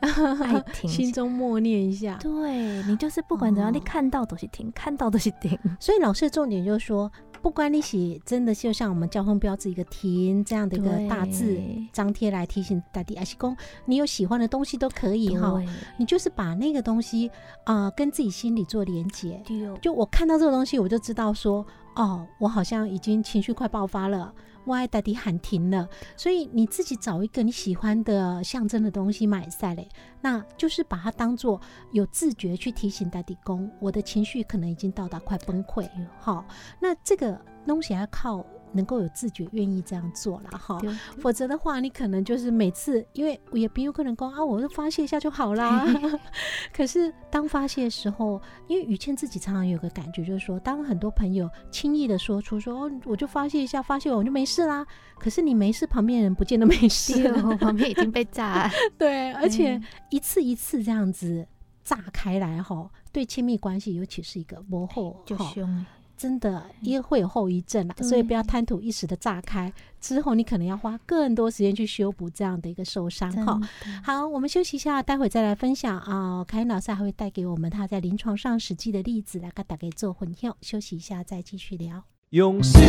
[0.86, 2.16] 心中默念一下。
[2.20, 5.58] 对你就是不管怎样，你看到都是停，看到都是停。
[5.80, 7.10] 所以老师的重点就是说。
[7.42, 11.56] 不管你写真的就像我们交通标志一个停这样的一个大字
[11.92, 15.62] 张贴来提醒大地阿西公，你有喜欢的东西都可以哈，
[15.96, 17.30] 你就是把那个东西
[17.62, 19.40] 啊跟自己心里做连接。
[19.80, 24.32] 就我看到这个东西，我就知道说，哦，我好像已经情绪快爆发了。
[24.66, 29.88] 我爱大地喊停了，所以你自己找一个你喜欢的象征的东西买下来，
[30.20, 31.60] 那就是把它当做
[31.92, 35.88] 有自觉去提醒大地公，我的情绪可能已经到达快崩溃。
[36.18, 36.44] 好，
[36.80, 38.44] 那这个东西要靠。
[38.72, 40.80] 能够有自觉，愿意这样做了哈，
[41.18, 45.86] 否则的话，你可能就是每次，因为也不有可能讲啊，我就发泄一下就好啦。
[46.72, 54.86] 可是当发泄的时候，因为雨倩自己常常有个感觉，就是说，当很多朋友轻易的说出说哦，我就发泄一下，发泄完我就没事啦。
[55.18, 58.70] 可是你没事，旁边人不见得没事，旁边已经被炸。
[58.98, 61.46] 对，而且一次一次这样子
[61.82, 65.86] 炸开来哈，对亲密关系，尤其是一个磨后就凶。
[66.16, 73.60] 真的，因为会有后遗症啦，所以不要贪图一时的炸开，之后你可能要花更多时间去修补这样的一个受伤哈。
[74.02, 76.42] 好，我们休息一下，待会再来分享啊。
[76.48, 80.54] 凯恩老师还会带给我们他在临床上实际的例子来跟大家做混淆。
[80.62, 82.02] 休息一下再继续聊。
[82.30, 82.80] 用心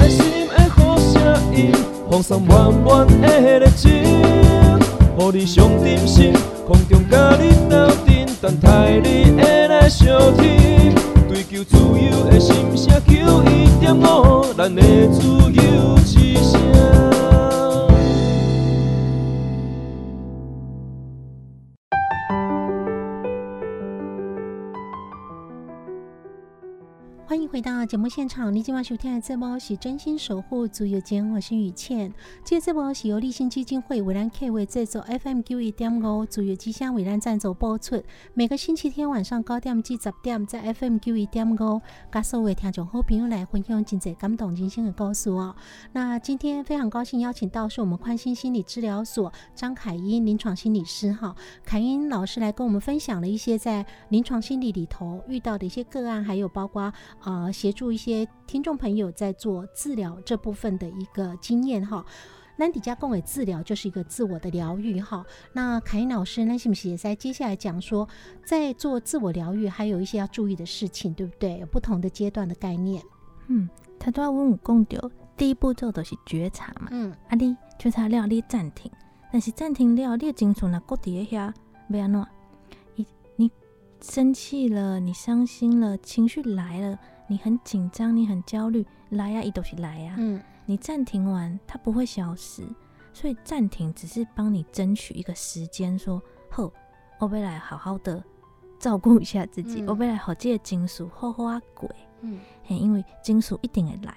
[0.00, 1.72] 爱心的好声音，
[2.10, 6.32] 放松满满的热情，予你上点心，
[6.66, 11.13] 空中甲你斗阵，等待你的来相听。
[11.28, 17.23] 追求自由的心声，求一点五，咱的自由之声。
[27.34, 32.14] 欢迎回到节目现场，你今晚收听的这波是真心守护足友间，我是雨倩。
[32.44, 38.00] 这这波是由立信基金会为咱 K 为制作 FM 九一点五足友之声为咱赞助播出。
[38.34, 45.56] 每个星期天晚上九点至十点，在 FM 九一点五，跟所有听众好朋友来分享真济感动人心的故事哦。
[45.90, 56.92] 那今天非常高兴邀请到是我们宽心心理治疗所张凯英临床心理师哈，凯英老师来跟我们分享了一些在临床心理里头遇到的一些个案，还有包括。
[57.24, 62.04] 啊，协助一些听众朋友在做治疗这部分的一个经验哈。
[62.58, 65.24] 兰迪加共给治疗就是一个自我的疗愈哈。
[65.52, 68.08] 那凯英老师，那是不是也在接下来讲说，
[68.44, 71.58] 在做自我疗愈还有一些要注意的事情，对不对？
[71.58, 73.02] 有不同的阶段的概念。
[73.48, 76.88] 嗯，他都要问我共丢，第一步骤都是觉察嘛。
[76.92, 78.88] 嗯，啊，你觉察了，你暂停，
[79.32, 81.52] 但是暂停了，你的精神那搁底下，
[81.88, 82.26] 要安怎？
[82.94, 83.50] 你你
[84.00, 86.98] 生气了，你伤心了，情绪来了。
[87.26, 90.14] 你很紧张，你很焦虑，来呀，一都是来呀。
[90.18, 92.62] 嗯，你暂停完，它不会消失，
[93.12, 96.70] 所以暂停只是帮你争取一个时间，说，好，
[97.18, 98.22] 我未来好好的
[98.78, 101.90] 照顾一下自己，我未来好借金属好好啊过。
[102.20, 104.14] 嗯，嘿，因为金属一定会来，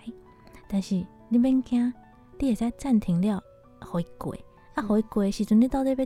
[0.68, 1.94] 但是你免惊，
[2.40, 3.42] 你也在暂停了
[3.82, 4.38] 回归，
[4.76, 6.06] 啊，回归时阵你到底要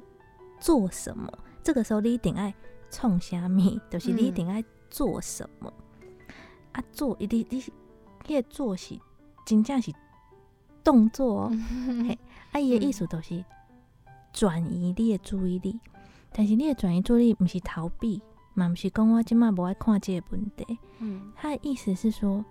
[0.60, 1.32] 做什么？
[1.64, 2.54] 这个时候你一定爱
[2.90, 5.72] 创虾米，就是你一定爱做什么。
[6.74, 7.72] 啊，做一定你迄
[8.36, 8.98] 个做是
[9.46, 9.92] 真正是
[10.84, 11.50] 动作，
[12.08, 12.18] 嘿，
[12.52, 13.44] 啊，伊的意思都是
[14.32, 15.80] 转移你的注意力，
[16.32, 18.22] 但是你的转移注意力毋是逃避，
[18.54, 22.44] 嘛毋是讲我即摆无爱看即个问题，嗯，他的意思是说，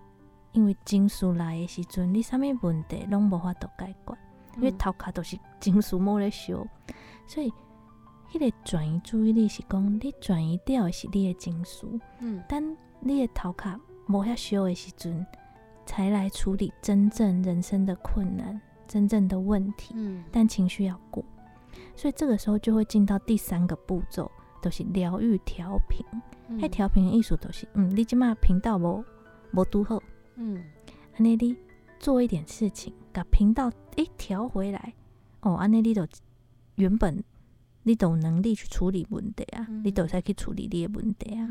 [0.52, 4.18] 因为情绪来的时阵，你啥物问题拢无法度解决，
[4.56, 6.66] 因为头壳都是金属膜咧烧，
[7.26, 7.52] 所以
[8.30, 11.86] 迄个转移注意力是讲你转移掉的是你的情绪，
[12.20, 13.70] 嗯，但你的头壳
[14.10, 15.24] 无遐烧的时阵，
[15.86, 21.24] 才来处理真正人生的困难、真正的问题，嗯，但情绪要过，
[21.94, 24.28] 所以这个时候就会进到第三个步骤，
[24.60, 26.04] 就是疗愈调频。
[26.58, 29.04] 迄调频的意思都是，嗯，你即马频道无
[29.52, 30.02] 无拄好，
[30.34, 30.64] 嗯，
[31.16, 31.56] 安尼你
[32.00, 34.92] 做一点事情，把频道诶调回来，
[35.42, 36.04] 哦，安尼你就
[36.74, 37.22] 原本
[37.84, 41.48] 你都有能力去处理问题啊，你都使去处理你的问题啊。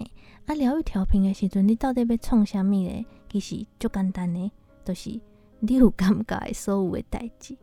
[0.00, 0.10] 嘿，
[0.46, 3.04] 啊，疗愈调频的时阵，你到底要创啥物咧？
[3.28, 4.50] 其实足简单呢，
[4.84, 5.20] 都是
[5.60, 7.54] 你有感觉的所有的代志。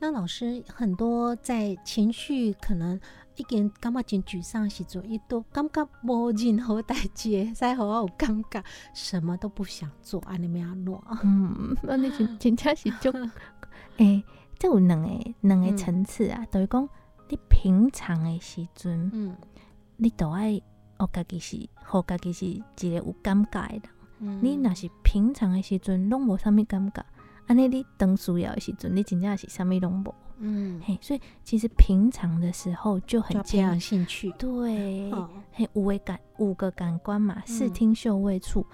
[0.00, 2.98] 那老师很多在情绪可能。
[3.38, 10.98] 已经感觉真沮丧时阵，伊都感觉无任何代志，再好我有感觉什么都不想做，安尼咩样弄？
[11.22, 13.12] 嗯，那你真真正是足，
[13.98, 14.24] 诶，
[14.58, 16.88] 这有两个两个层次啊，等于讲
[17.28, 19.36] 你平常的时阵，嗯，
[19.98, 20.58] 你都爱
[20.98, 23.82] 我家己是，互家己是一个有感觉的人。
[24.20, 27.04] 嗯，你若是平常的时阵拢无啥物感觉，
[27.46, 30.14] 安尼你当需要的时阵，你真正是啥物拢无。
[30.38, 35.10] 嗯，嘿，所以其实平常的时候就很培养兴趣，对，
[35.52, 38.66] 嘿，五味感五个感官嘛，视听嗅味触，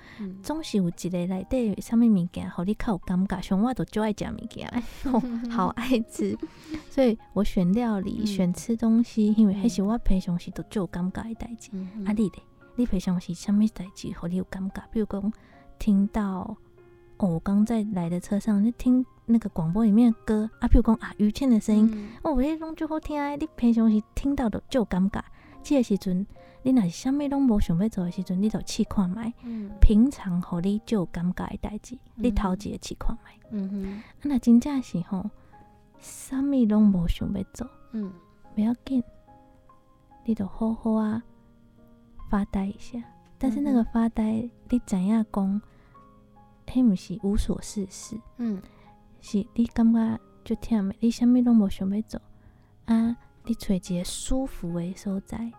[0.42, 4.82] 总是有一个来对上面物件，好你有感觉，像我都就爱食物件，
[5.50, 6.36] 好爱吃，
[6.90, 11.70] 所以我选料理，选吃东西，因为迄是我平常时都就有感觉的代志。
[12.04, 12.42] 啊，你咧，
[12.76, 14.82] 你平常时什么代志，好你有感觉？
[14.90, 15.32] 比如讲
[15.78, 16.56] 听到。
[17.18, 23.36] 哦，我刚在来的车上，就听那个广播里面的歌啊，比如讲啊，于倩的声音，哦，我迄拢就好听啊。
[23.36, 25.22] 你平常时听到的就尴尬，
[25.62, 26.26] 这个时阵，
[26.62, 29.32] 你若是啥物拢无想要做的时阵，你就试看卖。
[29.42, 29.70] 嗯。
[29.80, 33.38] 平常互你就尴尬的代志，你头一个试看卖。
[33.50, 33.84] 嗯哼。
[33.86, 35.30] 啊，若真正是吼，
[35.98, 37.68] 啥物拢无想要做。
[37.92, 38.12] 嗯。
[38.54, 39.02] 不要紧，
[40.24, 41.22] 你就好好啊，
[42.28, 43.02] 发呆一下。
[43.38, 45.62] 但是那个发呆，你知影讲？
[46.64, 48.58] 迄毋是无所事事，嗯，
[49.22, 52.20] 是你感觉足忝诶，你啥物拢无想要做
[52.84, 53.16] 啊？
[53.44, 55.50] 你找一个舒服诶所在，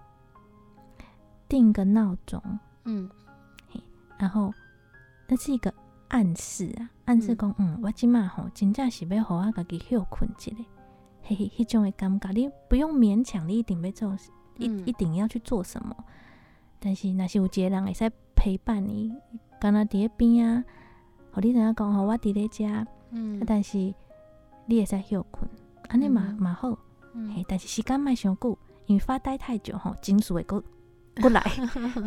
[1.50, 2.42] 定个闹钟，
[2.84, 3.10] 嗯，
[3.72, 3.82] 嘿，
[4.18, 4.54] 然后
[5.28, 5.74] 那是一个
[6.10, 10.56] 暗示啊，暗示讲，嗯，我即满吼真正是要互我家己休困一下，
[11.24, 14.16] 嘿嘿，迄种诶感觉，你不用勉强，你一定要做，
[14.58, 15.96] 一一定要去做什么。
[16.80, 19.14] 但是若是有一个人会使陪伴你，
[19.60, 20.64] 敢若伫咧边啊。
[21.34, 22.66] 互你知影讲吼，我伫咧遮，
[23.14, 23.78] 嗯，但是
[24.66, 25.50] 你会使休困，
[25.90, 26.72] 安尼嘛嘛好，
[27.36, 30.64] 嘿，但是时间莫伤久，因为发呆太久吼，情绪会过
[31.22, 31.42] 过来，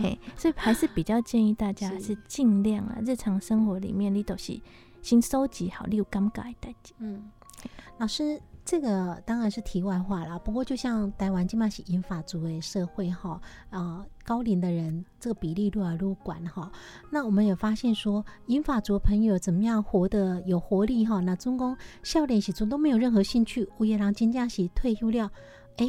[0.02, 2.16] 嘿， 所以还是比较建议大家是。
[2.26, 4.60] 尽量啊，日常生活里面你都是
[5.00, 7.30] 先收集好你有感觉的代志，嗯，
[7.98, 8.40] 老师。
[8.66, 16.68] 这个当然是题外话了，不过就像台湾今嘛是银发族的社会哈，啊高龄的人这个比例越来越管哈，
[17.09, 25.31] 那我们也发现说银发族朋友怎么样活得有活力哈，那中公笑脸时中都没有任何兴趣，午夜郎金家是退休了，
[25.76, 25.87] 哎，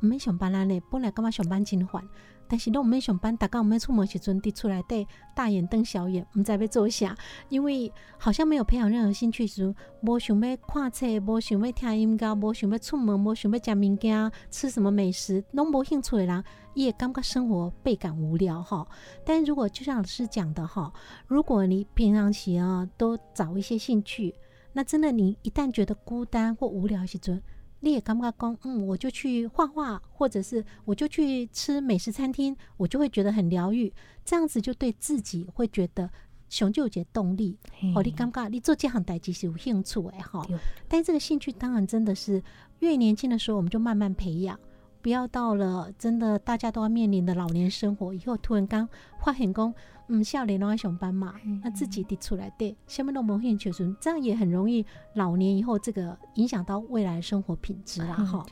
[0.00, 2.02] 没上班啦呢，本来干嘛上班真烦。
[2.48, 7.16] 但是，拢毋免上班，大家毋免出门时阵，滴出来底大眼瞪小眼，毋知要做啥，
[7.48, 18.86] 因为好像没有培养任何兴趣时，无想要看册，无想要听音乐，无想要出门，无想要食物件，吃什么美食，拢无兴趣的人，也感觉生活倍感无聊哈。
[19.24, 20.92] 但如果就像老师讲的哈，
[21.26, 24.34] 如果你平常时啊都找一些兴趣，
[24.72, 27.42] 那真的你一旦觉得孤单或无聊时阵，
[27.80, 33.92] 你也感觉讲，嗯，我就去画画，或者是我就去吃美食餐厅，我就会觉得很疗愈。
[34.24, 36.10] 这样子就对自己会觉得
[36.48, 37.56] 熊就有些动力。
[37.94, 40.44] 哦，你感觉你做这行代志是有兴趣哎，哈。
[40.88, 42.42] 但这个兴趣当然真的是
[42.80, 44.58] 越年轻的时候我们就慢慢培养，
[45.06, 48.88] 不要到了真的大家都要面临的老年生活以后，突然刚
[49.20, 49.72] 发现讲。
[50.08, 58.46] 嗯，少年拢爱上班嘛，那自己滴出来对，下面都无兴趣，这样也很容易老年以后这个影响到未来生活品质啦，哈。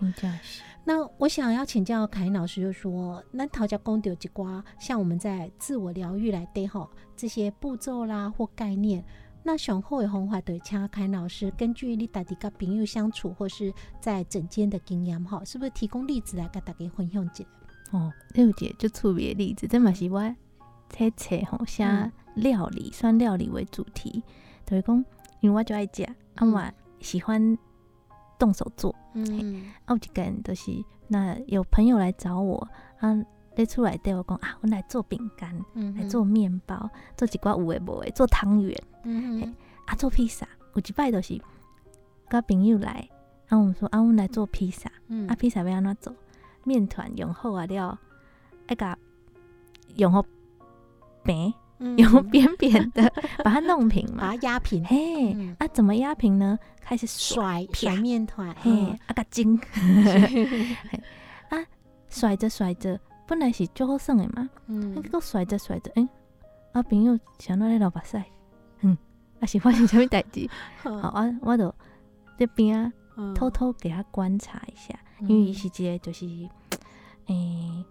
[0.82, 9.04] 那我想要请教凯老师，就说那陶家公有几瓜，像我们在自我疗愈来对哈这些步骤啦或概念，
[9.46, 17.44] 那上好的红花对，请凯老师根据你大家跟朋友相处或是在整间的经验吼，是不是提供例子来跟大家分享一下？
[17.90, 20.34] 哦，六姐就特别例子，这嘛是我。
[20.90, 21.84] 切切吼，写
[22.36, 24.22] 料理，算料理为主题，
[24.64, 25.04] 就是讲，
[25.40, 26.04] 因为我就爱食，
[26.36, 26.62] 啊我
[27.00, 27.58] 喜欢
[28.38, 30.72] 动手做，嗯，啊有一个人就是，
[31.08, 33.12] 那有朋友来找我，啊，
[33.56, 39.54] 咧出来对我讲啊，我来做饼干，嗯，来做面包，做一寡有诶无诶，做汤圆，嗯，
[39.86, 41.40] 啊做披萨，有一摆就是，
[42.28, 43.08] 跟朋友来，
[43.48, 46.14] 啊，我们说啊，我们来做披萨，嗯，啊，披萨要安怎做？
[46.64, 47.98] 面团用好啊了，
[48.68, 48.98] 哎个
[49.96, 50.24] 用好
[51.22, 51.52] 扁，
[51.98, 53.12] 用扁扁的
[53.44, 54.82] 把它弄平嘛，把它压平。
[54.84, 56.58] 嘿，啊，怎么压平呢？
[56.80, 58.70] 开始甩甩面团，嘿，
[59.06, 59.58] 啊个筋，
[61.50, 61.58] 啊，
[62.08, 66.08] 甩着甩着，本来是最好耍的嘛，嗯，结果甩着甩着，哎，
[66.72, 68.22] 啊朋友想到咧老把塞，
[68.84, 68.96] 嗯，
[69.40, 70.48] 啊是发生什么代志？
[70.80, 71.74] 好啊，我就
[72.38, 72.92] 这边啊，
[73.34, 74.98] 偷偷给他观察一下。
[75.20, 76.26] 因为伊是一个就是，
[77.26, 77.84] 诶，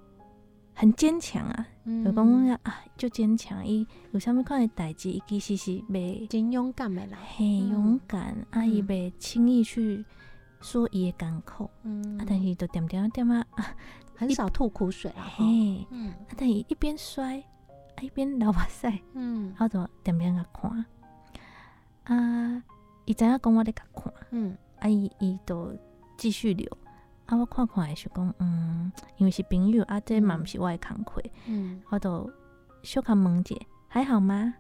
[0.74, 1.66] 很坚强啊，
[2.04, 3.66] 就讲啊，就坚强。
[3.66, 8.36] 伊有啥物款的代志，伊其实是袂真勇敢的啦，嘿，勇敢。
[8.52, 10.04] 啊，伊袂轻易去
[10.62, 13.46] 说伊的艰苦，嗯，啊，但是就点点点啊，
[14.16, 17.44] 很少吐苦水啊，嘿，嗯，啊，但伊一边摔，啊，
[18.04, 20.86] 一边流目屎，嗯，后就点点甲看，
[22.04, 22.64] 啊，
[23.06, 25.74] 伊知影讲我咧甲看，嗯，啊，伊伊就
[26.18, 26.68] 继续流。
[27.26, 32.30] 啊，我看看是讲，嗯，因为是朋友，啊，这嘛毋是我的工课，嗯，我就
[32.84, 33.56] 小看问者，
[33.88, 34.54] 还好吗？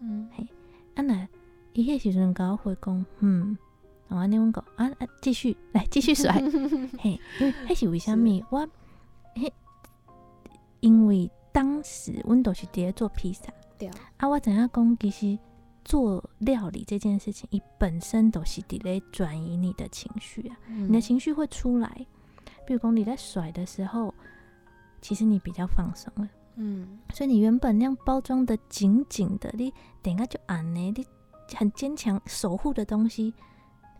[0.00, 0.46] 嗯，嘿，
[0.94, 1.26] 啊那
[1.72, 3.56] 伊迄时阵甲我回讲，嗯，
[4.08, 6.32] 我安尼阮讲，啊啊，继续 来继续甩，
[7.00, 8.44] 嘿，因为迄是为虾米？
[8.50, 8.68] 我
[9.34, 9.50] 迄
[10.80, 13.88] 因为当时阮都是伫咧做披萨，对。
[14.16, 15.38] 啊，我知影讲其实
[15.84, 22.06] 做料理这件事情，你本身都是伫咧转移你的情绪啊，你的情绪会出来。
[22.66, 24.14] 比如讲你在甩的时候，
[25.00, 31.04] 其实你比较放松了，嗯，所以你原本那样包装的紧紧的，你等下就按呢，你
[31.56, 33.34] 很坚强守护的东西，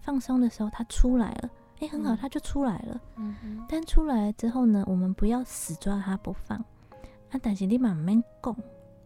[0.01, 1.51] 放松的时候它出来了，
[1.81, 6.65] 哎，很好，它就出来了，嗯但出来了之后呢，我们不要死抓它不放，
[7.33, 8.57] 啊，但是你慢慢讲，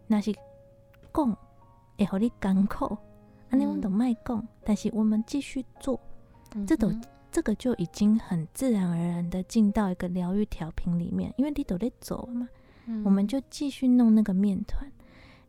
[0.05, 0.31] 那是
[1.13, 1.37] 讲。
[1.99, 2.95] 会和你艰苦，
[3.49, 5.99] 安尼我们都卖讲，但是我们继续做，
[6.67, 6.91] 这都
[7.31, 12.47] 这个就已经很自然而然的进到一个疗愈调频里面，因为你都在走嘛，
[13.03, 14.91] 我们就继续弄那个面团，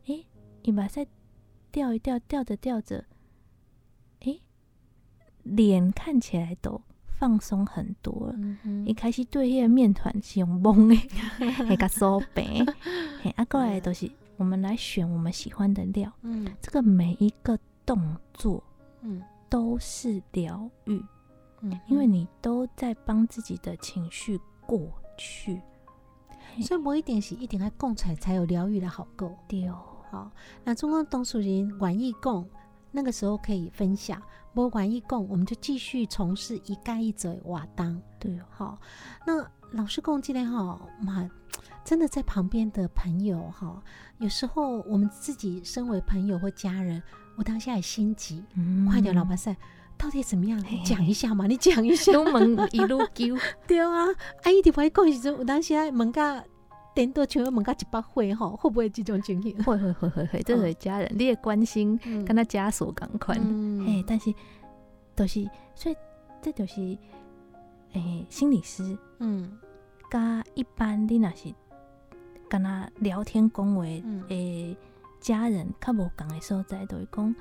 [0.07, 0.25] 诶，
[0.63, 1.05] 你把再
[1.71, 3.05] 吊一吊，吊着吊着，
[4.21, 4.41] 诶，
[5.43, 6.81] 脸看起来都
[7.19, 8.35] 放松很多了，
[8.85, 12.65] 一开始对迄个面团是用蒙的，迄个手柄，
[13.21, 14.09] 嘿，啊过来都是。
[14.37, 18.01] 我们来选我们喜欢的料，嗯，这个每一个动
[18.33, 18.63] 作，
[19.01, 21.03] 嗯，都是疗愈，
[21.59, 25.61] 嗯，因为你都在帮自己的情绪过去，
[26.61, 29.67] 所以某一点是一定要共才才有疗愈的好够，对。
[29.67, 29.77] 哦，
[30.09, 30.31] 好，
[30.63, 32.47] 那中国董事人玩意共
[32.91, 34.21] 那个时候可以分享，
[34.53, 38.79] 不玩意共我们就继续从事一盖一嘴瓦当，对哦，好，
[39.25, 41.29] 那老师共进来哈，妈。
[41.85, 43.81] 真的在旁边的朋友哈，
[44.19, 47.01] 有时候我们自己身为朋友或家人，
[47.35, 49.55] 我当下也心急，嗯快点，老板赛
[49.97, 50.59] 到底怎么样？
[50.69, 52.11] 你讲一下嘛，你讲一下。
[52.11, 53.35] 都问一路丢，
[53.65, 54.05] 对啊，
[54.43, 56.43] 阿姨，你不会讲时阵，我当下问个
[56.99, 59.55] 点多全部问个一百岁吼，会不会这种情形？
[59.63, 63.33] 会会会会会，这是家人，你也关心，跟他家属赶快。
[63.85, 64.33] 嘿，但是
[65.15, 65.95] 都是，所以
[66.41, 66.97] 这就是，
[67.93, 69.57] 诶，心理师，嗯，
[70.11, 71.53] 加一般你那是。
[72.49, 73.83] 跟他聊天讲话
[74.27, 74.75] 诶，
[75.21, 77.35] 家人较无共的所在，都会讲，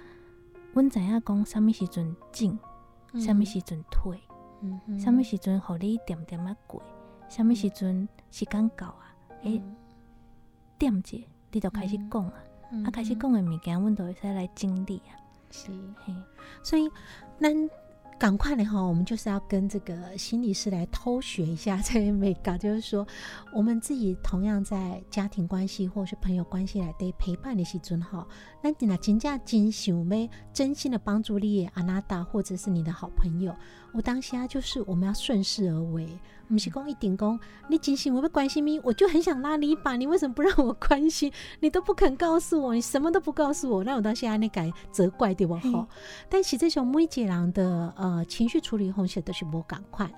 [0.72, 2.56] 阮知影讲，啥物时阵进，
[3.14, 4.20] 啥物时阵退，
[5.00, 6.80] 啥物时阵互你点点啊过，
[7.28, 9.07] 啥物时阵时间到啊，
[9.42, 9.62] 诶，
[10.78, 11.18] 点者
[11.52, 12.32] 你就开始讲啊，
[12.84, 15.14] 啊，开始讲的物件，阮都会使来整理啊，
[15.50, 15.70] 是，
[16.04, 16.14] 嘿，
[16.62, 16.90] 所以
[17.40, 17.70] 咱。
[18.20, 23.06] 赶快的哈，我们就是要跟这个心理师来偷学一下这个美感， 就是说，
[23.54, 28.26] 我们自己同样在家庭关系或是朋友关系来对陪伴的时阵哈，
[28.60, 33.54] 那你那真正真想要真心的帮助你阿娜达或者是你的好朋友，
[33.92, 36.08] 我当下就是我们要顺势而为。
[36.48, 41.30] 不是讲一点讲，你真心我不关心你，我就很想拉你一把，你为什么不让我关心？
[41.60, 45.86] 你都不肯告诉我，你什么都不告诉我，让我到现在那改责怪对不好。
[46.26, 50.10] 但是这种每节郎的呃情绪处理方式都是不赶快。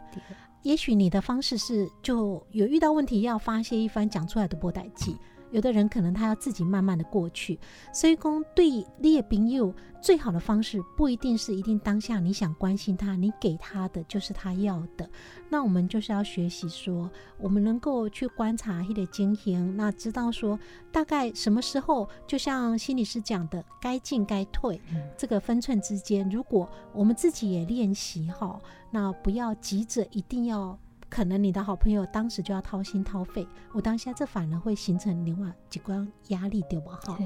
[0.63, 5.17] 也许你的方式是就有遇到问题要发泄一番，讲出来的波代记。
[5.51, 7.59] 有的人可能他要自己慢慢的过去，
[7.93, 15.09] 所以讲对列朋友最好的方式不一定是一定当下你想关心他，你给他的就是他要的。
[15.49, 20.59] 那我们就是要学习说，我们能够去观察他的经营，那知道说
[20.93, 24.81] 大概什么时候，就像心理师讲的，该进该退，
[25.17, 28.59] 这个分寸之间，如果我们自己也练习哈，
[28.91, 30.79] 那不要急着一定要。
[31.11, 36.99] 可能你的好朋友当时就要掏心掏肺，我当下这反而会形成另外几关压力，对吧？
[37.05, 37.19] 哈，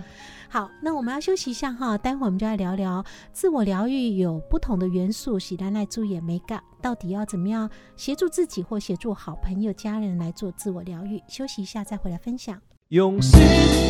[0.48, 11.22] 好，那我们要休息一下哈，待会儿我们就来聊聊自我疗愈有不同的元素，喜来来注意没干，到底要怎么样协助自己或协助好朋友、家人来做自我疗愈？
[11.28, 12.58] 休息一下再回来分享。
[12.88, 13.40] 用心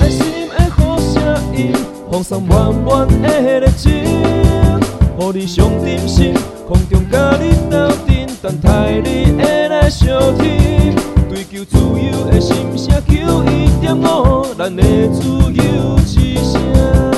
[0.00, 1.22] 爱心的好声
[1.56, 1.72] 音，
[2.10, 6.34] 放送满满的热情，予你上点心，
[6.66, 8.13] 空中甲你斗阵，
[8.44, 10.94] 等待你会来相听。
[11.30, 17.13] 追求自由的心声，求一点五，咱的自由之声。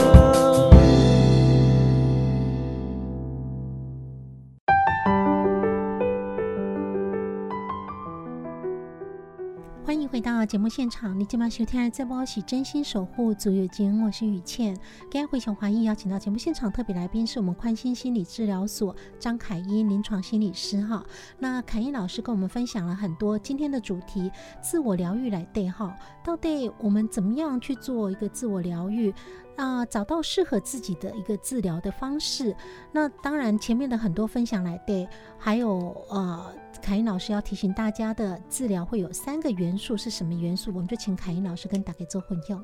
[10.27, 14.75] 到节目现场，你今晚收听的这波是真心守护足有金，我是雨倩。
[15.03, 21.07] 今天回程华裔邀请到节目现场特别来宾是我们宽心心理治疗所张凯英临床心理师哈。
[21.39, 24.29] 那凯英老师跟我们分享了很多今天的主题，
[24.61, 29.15] 自我疗愈来对哈，到底我们怎么样去做一个自我疗愈？
[29.57, 32.55] 啊，找到适合自己的一个治疗的方式。
[32.93, 40.71] 那当然，前面的很多分享来对，还有呃，凯英老师要提醒大家的治疗会有三个元素，是什么元素？
[40.75, 42.59] 我们就请凯英老师跟大家做混用。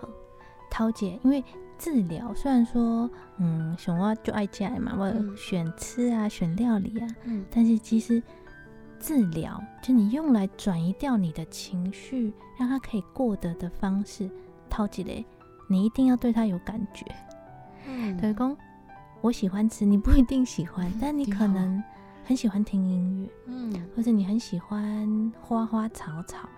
[0.00, 0.08] 好，
[0.70, 1.44] 涛姐，因为
[1.76, 8.22] 治疗虽然说，嗯，熊蛙就爱家嘛，我选吃啊，选料理啊，嗯，但是其实
[9.00, 14.30] 治疗就你用来转移掉你的情绪，让它可以过得的方式，
[14.70, 15.26] 涛姐嘞。
[15.68, 17.04] 你一定要对他有感觉，
[17.86, 18.56] 嗯，对公，
[19.20, 21.82] 我喜欢吃，你不一定喜欢，但你可能
[22.24, 26.48] 很喜欢听音乐，嗯，或者你很喜欢花花草草，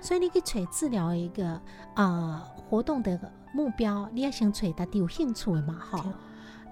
[0.00, 1.60] 所以你可以找治疗一个
[1.94, 6.04] 啊活动的目标，你要先找到底有兴趣的嘛，哈。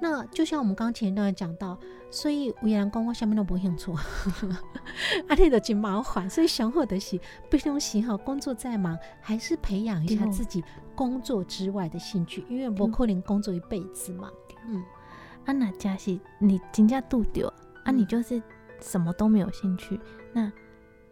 [0.01, 1.79] 那就像我们刚前一段讲到，
[2.11, 3.93] 所以有人讲我下面都不兴趣，
[5.29, 10.65] 啊，你的真麻烦，所以想好的是，不用喜好工作再忙，还是培养一下自己
[10.95, 14.31] 工作之外的兴趣，因为不可能工作一辈子嘛。
[14.69, 14.83] 嗯，
[15.45, 17.53] 啊，那假是你真正度丢
[17.85, 18.41] 啊，你就是
[18.81, 19.99] 什么都没有兴趣，
[20.33, 20.51] 那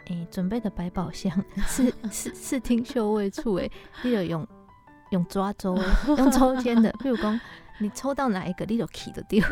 [0.07, 1.33] 诶，准备的百宝箱
[1.66, 3.70] 是是是听嗅味处诶，
[4.03, 4.47] 你有用
[5.11, 5.76] 用抓周
[6.16, 7.39] 用抽签的，譬如讲。
[7.83, 9.43] 你抽到哪一个，你就 key 的丢，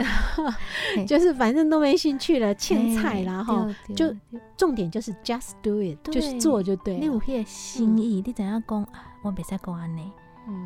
[1.06, 3.66] 就是反正都没兴趣了，欠菜啦哈，
[3.96, 4.14] 就
[4.54, 6.98] 重点就是 just do it，就是做就对。
[6.98, 9.07] 你有迄个心意，你怎样讲啊？
[9.22, 10.12] 我袂使讲安尼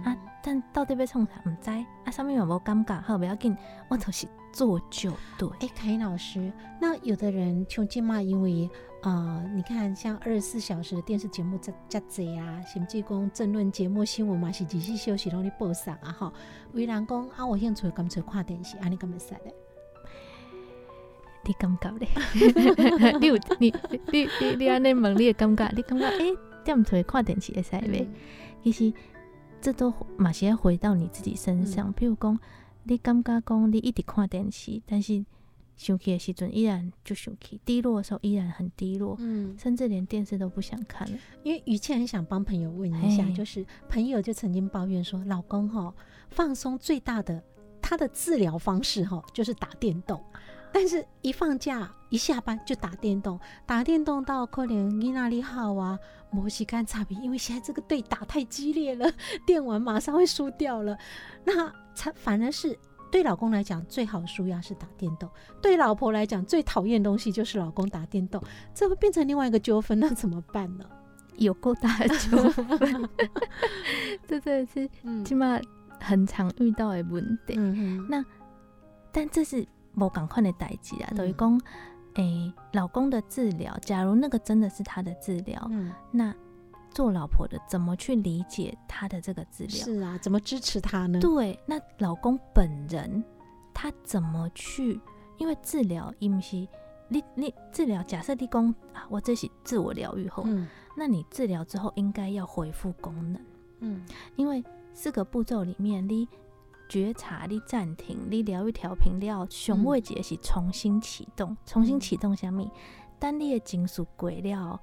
[0.04, 1.70] 啊，但到底要创啥，毋知
[2.04, 3.00] 啊，上面有无感觉？
[3.00, 3.56] 好，不要紧，
[3.88, 5.48] 我就是做就对。
[5.60, 8.70] 哎，凯老师，那有的人像即嘛，因为。
[9.04, 16.32] 呃，你看，像二十四小时的电视节目在在多啊，甚至讲争论节目、新闻嘛，是只是休息拢咧播送啊，吼。
[16.74, 19.52] 为人讲啊，我兴趣干脆看电视，安尼咁咪使咧？
[21.44, 22.08] 你感觉咧？
[23.18, 23.74] 你有你
[24.12, 25.68] 你你你安尼问你的感觉？
[25.74, 26.32] 你感觉诶，
[26.64, 28.08] 点出来看电视会使未？
[28.62, 28.92] 其实
[29.60, 31.92] 这都嘛是要回到你自己身上。
[31.92, 32.38] 比如讲，
[32.84, 35.24] 你感觉讲你一直看电视，但是。
[35.74, 41.18] 生气的时阵依然就生气，低落的时候依然很低落，嗯，甚至连电视都不想看了。
[41.42, 45.92] 因为雨倩很想帮朋友问一下，就是朋友就曾经抱怨说，老公哈
[46.28, 47.42] 放松最大的
[47.80, 50.22] 他的治疗方式哈就是打电动，
[50.72, 55.98] 但是一放假一下班就打电动，打电动到可能你那里好啊，
[56.30, 59.12] 摩西干差别，因为现在这个对打太激烈了，
[59.46, 60.98] 电玩马上会输掉了，
[61.44, 62.78] 那才反而是。
[63.10, 65.28] 对老公来讲，最好的舒压是打电动；
[65.60, 68.42] 对老婆来讲，最讨厌东西就是老公打电动，
[68.72, 70.86] 这会变成另外一个纠纷，那怎么办呢？
[71.36, 73.10] 有够大的纠纷，
[74.26, 74.88] 这真的是
[75.26, 75.60] 起码
[76.00, 77.54] 很常遇到的问题。
[78.08, 78.24] 那
[79.12, 81.60] 但这是某赶快的代志啊，等于讲，
[82.14, 85.70] 诶，老公的治疗，假如那个真的是他的治疗，
[86.10, 86.34] 那。
[86.94, 89.82] 做老婆的怎么去理解他的这个治疗？
[89.82, 91.18] 是啊，怎么支持他呢？
[91.20, 93.24] 对，那老公本人
[93.72, 95.00] 他怎么去？
[95.38, 96.68] 因为治疗，因是
[97.08, 103.42] 你你治疗，假设你讲啊，我这是自我疗愈后，嗯，那你治疗之后应该要恢复功能，
[103.80, 104.04] 嗯，
[104.36, 104.62] 因为
[104.92, 106.28] 四个步骤里面，你
[106.92, 112.70] 觉察、你暂停、你疗愈调频了，胸位节是重新启动，重新启动下面，
[113.18, 114.78] 当你的情绪过了。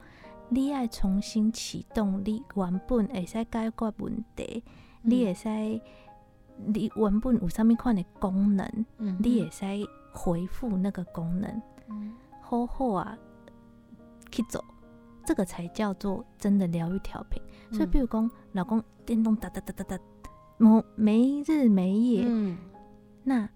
[0.50, 4.64] 你爱重新启动，你原本会使解决问题，
[5.04, 5.48] 你会使
[6.66, 9.66] 你原本有啥物款的功能，你会使
[10.12, 11.62] 回复那个功能，
[12.42, 13.16] 好好啊
[14.32, 14.66] 去做，
[15.24, 17.40] 这个才叫做真的疗愈调频。
[17.72, 20.04] 所以，比如讲，老公电动哒哒哒哒哒，
[20.60, 22.26] 没没日没夜，
[23.24, 23.50] 那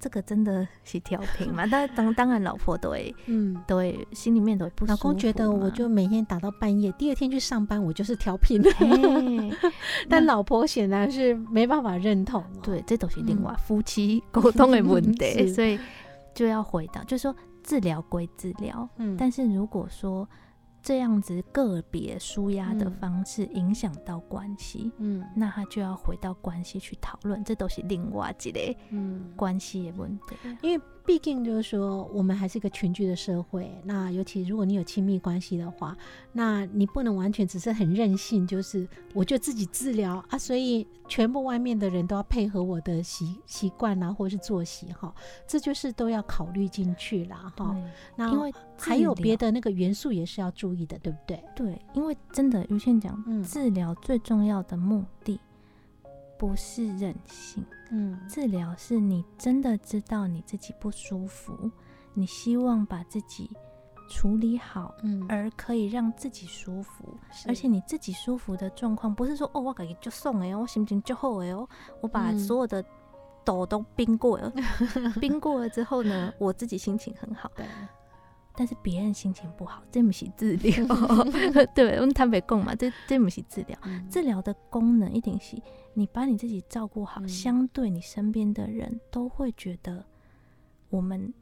[0.00, 1.66] 这个真的是调频嘛？
[1.70, 4.90] 但当当然，老婆都会，嗯，都会心里面都会不舒服。
[4.92, 8.62] 老公觉得我就每天打到半夜，第二天去上班，我就是调频。
[10.08, 12.42] 但老婆显然是没办法认同。
[12.62, 15.78] 对，这都是另外夫妻沟通的问题， 所以
[16.34, 20.26] 就要回到，就是说治疗归治疗，嗯，但是如果说。
[20.82, 30.84] 这样子个别舒压的方式影响到关系，嗯，那他就要回到关系去讨论，这都是另外一类，嗯，关系的问题，因为。
[31.10, 33.68] 毕竟就是说，我们还是一个群居的社会。
[33.82, 35.96] 那尤其如果你有亲密关系的话，
[36.32, 40.38] 那你不能完全只是很任性，就是我就自己治疗啊。
[40.38, 45.12] 所以全部外面的人都要配合我的习习惯啊，或者是作息哈，
[45.48, 47.76] 这就是都要考虑进去啦哈。
[48.14, 51.42] 那因为还有别的那个元素也是要注意的，对不对？
[51.56, 55.40] 对，因为真的如倩讲，治疗最重要的目的
[56.40, 57.62] 不是任性。
[57.90, 61.70] 嗯，治疗是你真的知道你自己不舒服，
[62.14, 63.50] 你希望把自己
[64.08, 67.14] 处理好，嗯，而可以让自己舒服，
[67.46, 71.68] 而且你自己舒服的状况，不是说哦，我感觉就送哎，我心情就好哎哦，
[72.00, 72.82] 我把所有的
[73.44, 74.50] 抖都冰过了，
[75.20, 77.52] 冰过了之后呢，我自己心情很好。
[78.56, 80.86] 但是别人心情不好，这不是治疗。
[81.74, 83.78] 对，我们坦白讲嘛，这这不是治疗。
[84.10, 85.56] 治疗的功能一定是
[85.94, 90.04] 你把你自己照顾好，相对你身边的人都会觉得
[90.90, 91.32] 我们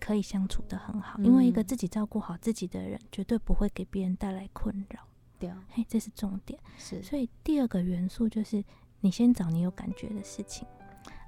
[0.00, 1.20] 可以相处的很好。
[1.22, 5.00] 因为一个自己照顾好自己的人，绝对不会给别人带来困扰。
[5.38, 6.58] 对，嘿，这是重点。
[6.76, 8.64] 是，所以第二个元素就是
[9.00, 10.66] 你先找你有感觉的事情，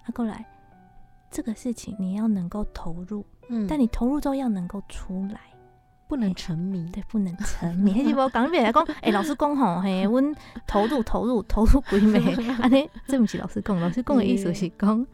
[0.05, 0.45] 啊，过来，
[1.30, 3.24] 这个事情你要能够投入。
[3.49, 5.41] 嗯，但你投入之后要能够出来，
[6.09, 7.93] 不能沉迷，对，不能沉迷。
[7.93, 10.35] 迄是无讲别来讲，哎，老师讲吼，嘿，阮
[10.67, 12.19] 投入投入投入鬼美，
[12.63, 15.07] 安尼这不起老师讲，老师讲的意思是讲，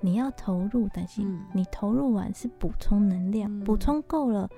[0.00, 1.22] 你要投入，但是
[1.52, 4.48] 你投入完是补充能量，补充够了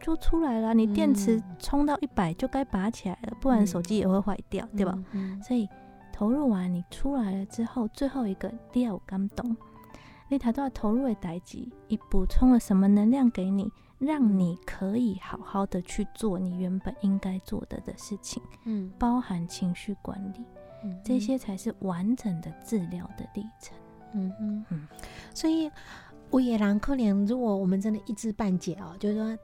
[0.00, 0.74] 就出来了。
[0.74, 4.96] 你电池充到一百就该拔起来了，不然手机也会坏掉，对吧？
[5.42, 5.68] 所以
[6.12, 9.56] 投入完你出来了之后，最后一个第二感动。
[10.34, 18.42] 你太多投入的代际，你补充了什么能量给你，让你可以好好的去做你原本应该做的的事情。
[18.64, 20.44] 嗯，包含情绪管理，
[20.82, 23.76] 嗯，这些才是完整的治疗的历程。
[24.12, 24.88] 嗯嗯嗯，
[25.32, 25.70] 所以
[26.30, 29.38] 我也蛮可怜，如果我们真的一知半解哦，就是说。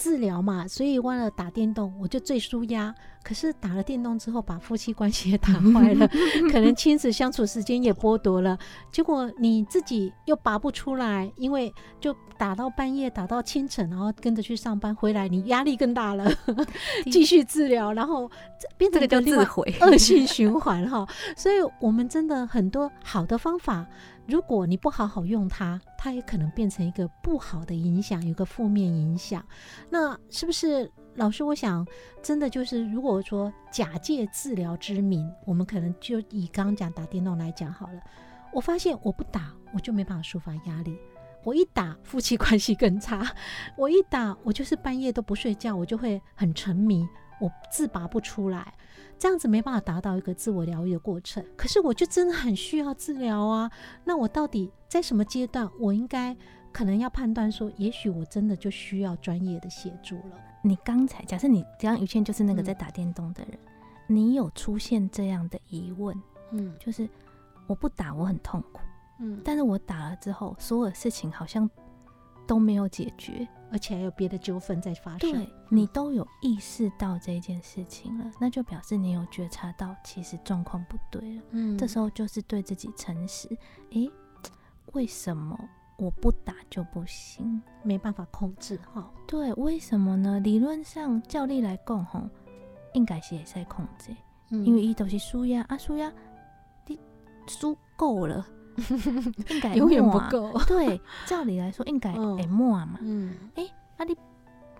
[0.00, 2.94] 治疗嘛，所以忘了打电动，我就最舒压。
[3.22, 6.08] 可是打了电动之后，把夫妻关系也打坏了，
[6.50, 8.58] 可能亲子相处时间也剥夺了。
[8.90, 11.70] 结果你自己又拔不出来，因为
[12.00, 16.32] 就打到半夜，打到清晨，然后跟着去上班，回来你压力更大了，
[17.12, 18.26] 继续治疗，然后
[18.78, 21.06] 变成这个叫自毁，恶性循环哈。
[21.36, 23.86] 所以我们真的很多好的方法。
[24.30, 29.44] 如果你不好好用它，它也可能变成一个不好的影响，有个负面影响。
[29.90, 31.42] 那是不是老师？
[31.42, 31.84] 我想，
[32.22, 38.00] 真的就是，如果说假借治疗之名，我们可能就以刚刚讲打电动来讲好了。
[38.52, 40.92] 我发现我不打，我就没办法抒发压力；
[41.44, 43.24] 我一打，夫妻关系更差；
[43.76, 47.06] 我一打，我就是半夜都不睡觉，我就会很沉迷，
[47.40, 48.74] 我自拔不出来。
[49.18, 53.70] 这样子没办法达到一个自我疗愈的过程，可是我就真的很需要治疗啊！
[54.02, 56.34] 那我到底在什么阶段，我应该
[56.72, 60.38] 可能要判断说，也许我真的就需要专业的协助了。
[60.62, 63.58] 你刚才假设你刚刚于倩就是那个在打电动的人，
[64.06, 66.18] 你有出现这样的疑问，
[66.52, 67.06] 嗯，就是
[67.66, 68.80] 我不打我很痛苦，
[69.18, 71.68] 嗯，但是我打了之后，所有事情好像
[72.46, 73.46] 都没有解决。
[73.72, 81.42] 而且还有别的纠纷在发生，对你都有意识到这件事情了，那就表示你有觉察到其实状况不对了。
[81.50, 83.48] 嗯，这时候就是对自己诚实。
[83.90, 84.10] 诶，
[84.92, 85.58] 为什么
[85.96, 87.62] 我不打就不行？
[87.82, 89.10] 没办法控制哈？
[89.26, 90.40] 对，为什么呢？
[90.40, 92.28] 理论上教力来讲，吼，
[92.94, 94.10] 应该是也在控制，
[94.48, 96.12] 因为伊都是输压啊，输压，
[96.86, 96.98] 你
[97.46, 98.44] 输够了。
[99.48, 100.52] 应 该永远不够。
[100.66, 102.98] 对，照理来说应该会满嘛。
[103.02, 103.64] 嗯，哎，
[103.98, 104.16] 那你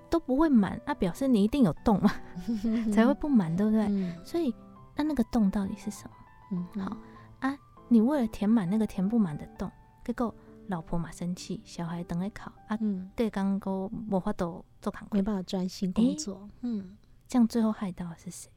[0.09, 2.11] 都不会满，那表示你一定有洞嘛，
[2.93, 3.87] 才会不满，对不对？
[4.25, 4.55] 所以
[4.97, 6.05] 那那个洞到底是什
[6.51, 6.67] 么？
[6.75, 6.97] 嗯，好
[7.41, 7.57] 啊，
[7.89, 9.71] 你为了填满那个填不满的洞，
[10.05, 10.35] 结果
[10.67, 12.77] 老婆嘛生气，小孩等来考啊，
[13.15, 16.49] 对，刚刚无法度做工，没办法专心工作。
[16.63, 16.97] 嗯，
[17.29, 18.51] 这样最后害到的是谁？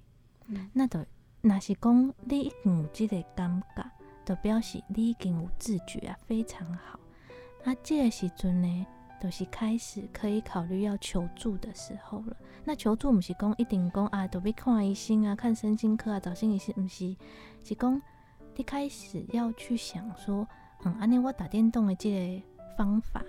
[0.74, 1.00] 那都
[1.41, 3.86] 那是讲你有这个感觉。
[4.26, 6.99] 就表示你已经有自觉啊，非常好。
[7.63, 8.86] 啊，这个时阵呢，
[9.21, 12.36] 都是开始可以考虑要求助的时候了。
[12.65, 17.15] 那求助不是讲一定讲啊，都要看医生啊，看神经科啊，找心理师，不是，
[17.63, 18.01] 是讲
[18.55, 20.47] 你开始要去想说，
[20.84, 22.43] 嗯，安尼我打电动的这个
[22.78, 23.24] 方法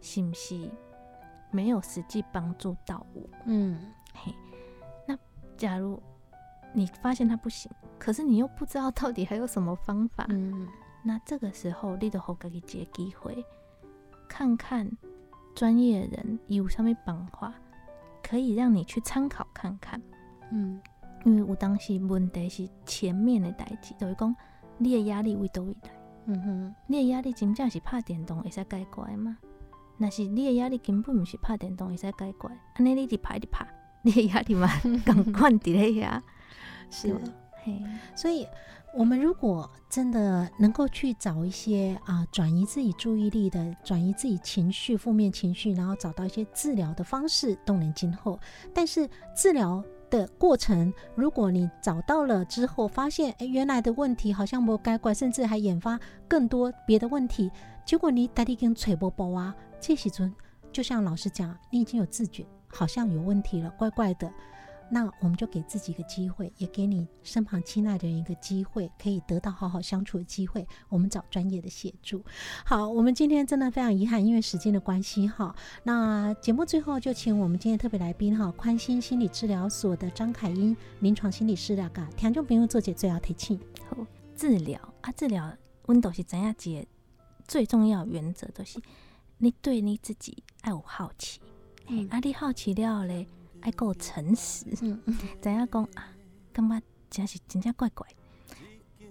[0.00, 0.68] 是不是
[1.50, 3.22] 没有实际帮助到我？
[3.46, 4.34] 嗯，嘿，
[5.06, 5.16] 那
[5.56, 6.02] 假如
[6.72, 10.68] 你发现他不行，可是你又不知道到底还有什么方法，嗯，
[11.02, 13.44] 那这个时候你就好给一个机会，
[14.28, 14.90] 看看
[15.54, 17.54] 专业人有什么办法
[18.22, 20.00] 可以让你去参考看看。
[20.50, 20.80] 嗯，
[21.24, 24.34] 因为有当时问题是前面的代志，就是讲
[24.78, 25.90] 你的压力为倒位来。
[26.26, 29.38] 嗯哼，你的压力真正是拍电动会使解决的吗？
[29.96, 33.66] 那是你的压力根本毋是拍电动会使解决，安尼你一拍一拍，
[34.02, 34.68] 你的压力嘛
[35.06, 36.20] 共款伫咧遐。
[36.90, 37.20] 是，嘿，
[38.14, 38.46] 所以
[38.94, 48.38] 我们如果真的能够去找一些啊转移自己注意力的、转移自己情绪、负面情绪，然后找到一些治疗的方式，动能今后。
[48.74, 57.50] 但是治疗的过程，如果你找到了之后，发现哎原来的问题好像没改过，甚至还引发更多别的问题，
[57.84, 60.34] 结果你打底跟吹波波啊，这时阵
[60.72, 64.32] 就像老师讲，你已经有自觉，好像有问题了，怪怪的。
[64.88, 70.66] 那我们就给自己一个机会，也给你身旁亲爱的人一个机会，可以得到好好相处的机会。
[70.88, 72.24] 我们找专业的协助。
[72.64, 75.54] 好，我们今天真的非常遗憾，因为时间的关系哈。
[75.82, 83.58] 那节目最后就请我们今天特别来宾哈，宽心心理治疗所的张凯英临床心理师两个听众朋友做解最要提醒。
[83.88, 83.96] 好，
[84.36, 85.52] 治疗啊，治疗
[85.86, 86.86] 温度是怎样解？
[87.48, 88.80] 最重要原则都是
[89.38, 91.40] 你对你自己爱有好奇，
[91.86, 93.26] 嗯，啊，你好奇了嘞。
[93.60, 96.08] 还够诚实，嗯嗯， 怎样讲啊？
[96.52, 98.06] 感觉真是真正怪怪，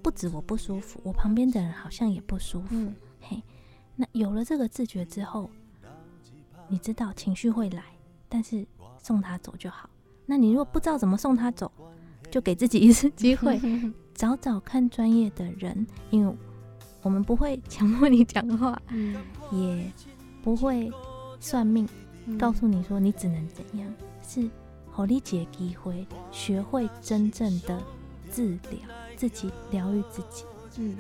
[0.02, 2.92] 不止我不舒服，我旁边的人好像也不舒服。
[3.22, 3.42] 嘿，
[3.96, 5.50] 那有了这个自觉之后，
[6.68, 7.84] 你知道情绪会来，
[8.28, 8.66] 但是
[8.98, 9.90] 送他走就好。
[10.26, 11.72] 那你如果不知道怎么送他走，
[12.32, 13.60] 就给自己一次机会，
[14.16, 16.36] 找找看专业的人，因为
[17.02, 18.82] 我们不会强迫你讲话，
[19.52, 19.92] 也
[20.42, 20.92] 不会
[21.40, 21.88] 算命，
[22.40, 23.94] 告诉你说你只能怎样。
[24.28, 24.50] 是
[24.92, 27.82] 好理解机会，学会真正的
[28.32, 28.80] 治疗
[29.16, 30.44] 自己，疗愈自己。
[30.78, 30.98] 嗯，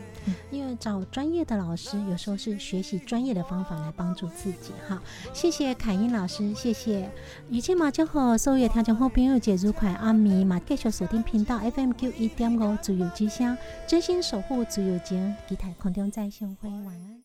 [0.51, 4.71] 因为找专业的老师，有时候是学习专业的方法来帮助自己。
[4.87, 5.01] 哈，
[5.33, 7.11] 谢谢凯英老师，谢谢。
[7.49, 17.21] 雨晴马就和所有听众好朋友节如快阿米马继续锁定频道 FM 九一点五自由之声，真心守护自由情，期待空中再相会，晚安。